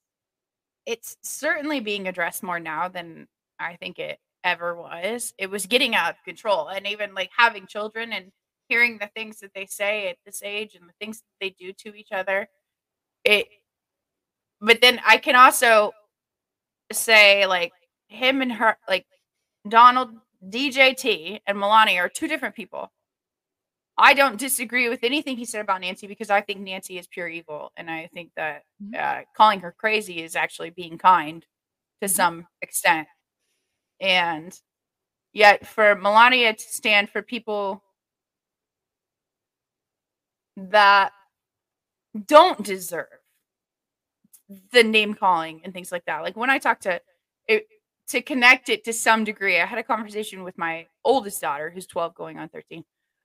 [0.87, 5.35] it's certainly being addressed more now than I think it ever was.
[5.39, 8.33] It was getting out of control, and even like having children and
[8.69, 11.73] hearing the things that they say at this age and the things that they do
[11.73, 12.49] to each other.
[13.25, 13.49] It,
[14.61, 15.93] but then I can also
[16.93, 17.73] say like
[18.09, 19.07] him and her, like
[19.69, 20.11] Donald,
[20.49, 22.91] DJT, and Melania are two different people.
[24.01, 27.29] I don't disagree with anything he said about Nancy because I think Nancy is pure
[27.29, 28.95] evil, and I think that mm-hmm.
[28.99, 31.43] uh, calling her crazy is actually being kind
[32.01, 32.15] to mm-hmm.
[32.15, 33.09] some extent.
[34.01, 34.59] And
[35.35, 37.83] yet, for Melania to stand for people
[40.57, 41.13] that
[42.27, 43.07] don't deserve
[44.73, 46.23] the name calling and things like that.
[46.23, 47.01] Like when I talk to
[47.47, 47.67] it,
[48.09, 51.87] to connect it to some degree, I had a conversation with my oldest daughter, who's
[51.87, 52.83] 12 going on 13,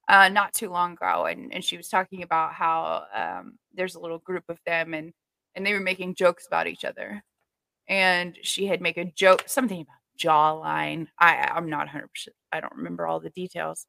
[0.08, 1.26] uh, not too long ago.
[1.26, 5.12] And, and she was talking about how um, there's a little group of them and,
[5.56, 7.24] and they were making jokes about each other.
[7.88, 11.08] And she had make a joke, something about jawline.
[11.20, 12.06] I, I'm not 100%,
[12.52, 13.86] I don't remember all the details.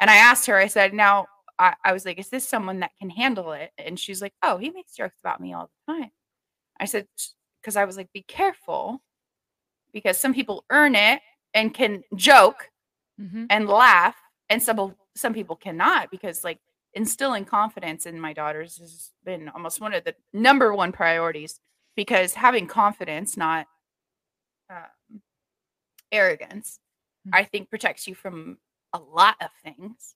[0.00, 1.26] And I asked her, I said, now,
[1.58, 3.70] I, I was like, is this someone that can handle it?
[3.76, 6.10] And she's like, oh, he makes jokes about me all the time.
[6.78, 7.06] I said,
[7.60, 9.02] because I was like, be careful
[9.92, 11.20] because some people earn it
[11.52, 12.70] and can joke
[13.20, 13.46] Mhm.
[13.50, 14.16] and laugh,
[14.48, 16.58] and some people- some people cannot because like
[16.94, 21.60] instilling confidence in my daughters has been almost one of the number one priorities
[21.96, 23.66] because having confidence, not
[24.70, 25.20] um,
[26.12, 26.78] arrogance,
[27.32, 28.58] I think protects you from
[28.92, 30.14] a lot of things.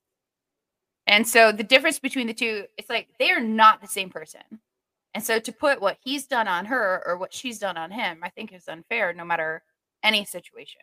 [1.07, 4.41] And so the difference between the two, it's like they are not the same person.
[5.13, 8.21] And so to put what he's done on her or what she's done on him,
[8.23, 9.63] I think is unfair no matter
[10.03, 10.83] any situation.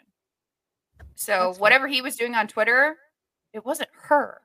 [1.15, 2.97] So whatever he was doing on Twitter,
[3.53, 4.41] it wasn't her.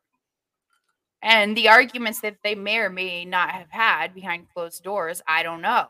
[1.23, 5.43] And the arguments that they may or may not have had behind closed doors, I
[5.43, 5.87] don't know.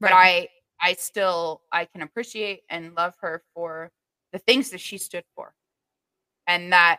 [0.00, 0.48] But I
[0.80, 3.90] I still I can appreciate and love her for
[4.32, 5.54] the things that she stood for.
[6.46, 6.98] And that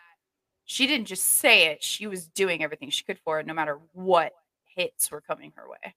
[0.65, 3.79] she didn't just say it, she was doing everything she could for it no matter
[3.93, 4.33] what
[4.65, 5.95] hits were coming her way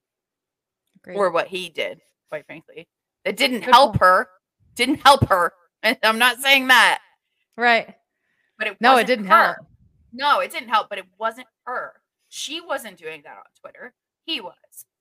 [1.03, 1.17] Great.
[1.17, 2.89] or what he did, quite frankly.
[3.25, 4.29] That didn't help her.
[4.75, 5.53] Didn't help her.
[6.03, 7.01] I'm not saying that.
[7.57, 7.95] Right.
[8.63, 9.45] But it No, it didn't her.
[9.45, 9.57] help.
[10.13, 11.95] No, it didn't help, but it wasn't her.
[12.29, 13.93] She wasn't doing that on Twitter.
[14.25, 14.55] He was.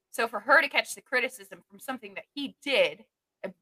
[0.09, 3.05] So for her to catch the criticism from something that he did,
[3.45, 3.53] I,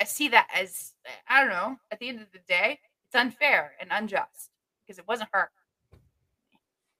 [0.00, 0.92] I see that as
[1.28, 1.76] I don't know.
[1.92, 4.50] At the end of the day, it's unfair and unjust
[4.84, 5.50] because it wasn't her.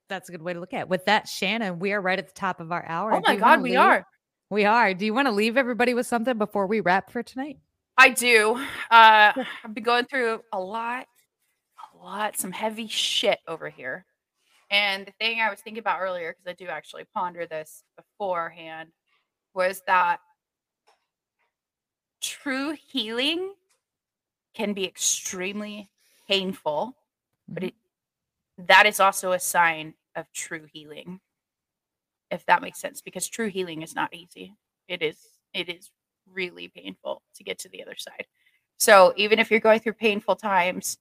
[0.08, 0.88] That's a good way to look at it.
[0.88, 3.14] With that, Shannon, we are right at the top of our hour.
[3.14, 4.06] Oh my God, we leave- are.
[4.50, 4.94] We are.
[4.94, 7.58] Do you want to leave everybody with something before we wrap for tonight?
[7.96, 8.54] I do.
[8.90, 9.32] Uh,
[9.64, 11.06] I've been going through a lot,
[12.04, 14.04] lot, some heavy shit over here.
[14.70, 18.90] And the thing I was thinking about earlier, because I do actually ponder this beforehand,
[19.54, 20.20] was that
[22.20, 23.54] true healing
[24.54, 25.90] can be extremely
[26.28, 26.96] painful,
[27.48, 27.68] but mm-hmm.
[27.68, 27.74] it
[28.66, 31.20] that is also a sign of true healing.
[32.30, 34.54] If that makes sense, because true healing is not easy.
[34.88, 35.18] It is
[35.52, 35.90] it is
[36.32, 38.26] really painful to get to the other side.
[38.76, 40.98] So even if you're going through painful times,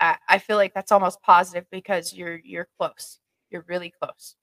[0.00, 3.18] I, I feel like that's almost positive because you're you're close.
[3.50, 4.36] You're really close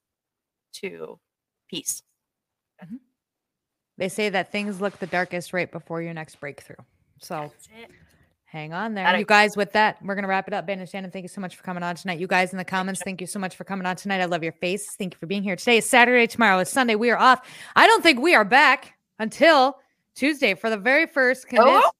[0.75, 1.19] to
[1.69, 2.01] peace.
[2.83, 2.97] Mm-hmm.
[3.97, 6.77] They say that things look the darkest right before your next breakthrough.
[7.19, 7.51] So
[8.45, 9.17] hang on there.
[9.17, 10.65] You guys, with that, we're going to wrap it up.
[10.65, 12.19] Ben and Shannon, thank you so much for coming on tonight.
[12.19, 14.21] You guys in the comments, thank you so much for coming on tonight.
[14.21, 14.95] I love your face.
[14.95, 15.55] Thank you for being here.
[15.55, 16.25] Today is Saturday.
[16.25, 16.95] Tomorrow is Sunday.
[16.95, 17.47] We are off.
[17.75, 19.77] I don't think we are back until
[20.15, 21.45] Tuesday for the very first.
[21.57, 21.91] Oh?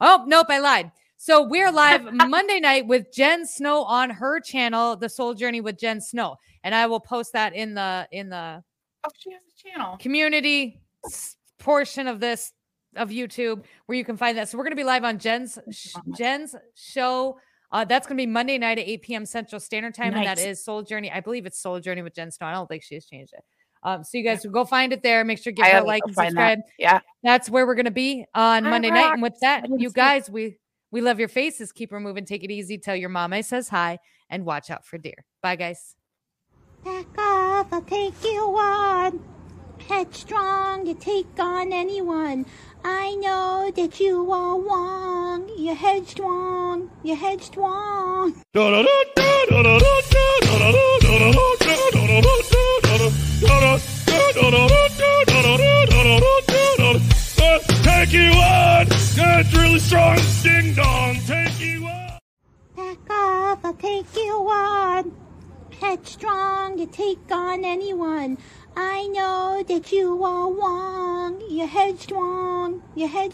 [0.00, 0.92] oh nope, I lied.
[1.22, 5.78] So we're live Monday night with Jen Snow on her channel, The Soul Journey with
[5.78, 8.64] Jen Snow, and I will post that in the in the
[9.04, 9.98] Oh, she has a channel.
[9.98, 10.80] community
[11.58, 12.54] portion of this
[12.96, 14.48] of YouTube where you can find that.
[14.48, 15.58] So we're going to be live on Jen's
[16.16, 17.38] Jen's show.
[17.70, 19.26] Uh, that's going to be Monday night at 8 p.m.
[19.26, 21.12] Central Standard Time, and that is Soul Journey.
[21.12, 22.46] I believe it's Soul Journey with Jen Snow.
[22.46, 23.44] I don't think she has changed it.
[23.82, 25.22] Um, so you guys go find it there.
[25.24, 26.52] Make sure to I give her a like and find that.
[26.52, 26.58] subscribe.
[26.78, 27.00] Yeah.
[27.22, 29.12] That's where we're gonna be on I Monday night.
[29.12, 30.56] And with that, you guys, we
[30.90, 31.72] we love your faces.
[31.72, 32.24] Keep her moving.
[32.24, 32.78] Take it easy.
[32.78, 35.24] Tell your mom I says hi, and watch out for deer.
[35.42, 35.96] Bye, guys.
[36.84, 39.22] Back off, I'll take you on.
[39.88, 42.46] Headstrong, you take on anyone.
[42.84, 45.50] I know that you are wrong.
[45.58, 48.34] You're headstrong, you're headstrong.
[58.10, 58.99] Take you on!
[59.20, 60.18] That's really strong.
[60.42, 61.16] Ding dong.
[61.26, 62.18] Take you on.
[62.76, 65.12] Back off, I'll take you on.
[65.80, 68.38] Headstrong, you take on anyone.
[68.76, 71.42] I know that you are wrong.
[71.48, 73.30] You're headstrong, you're headstrong.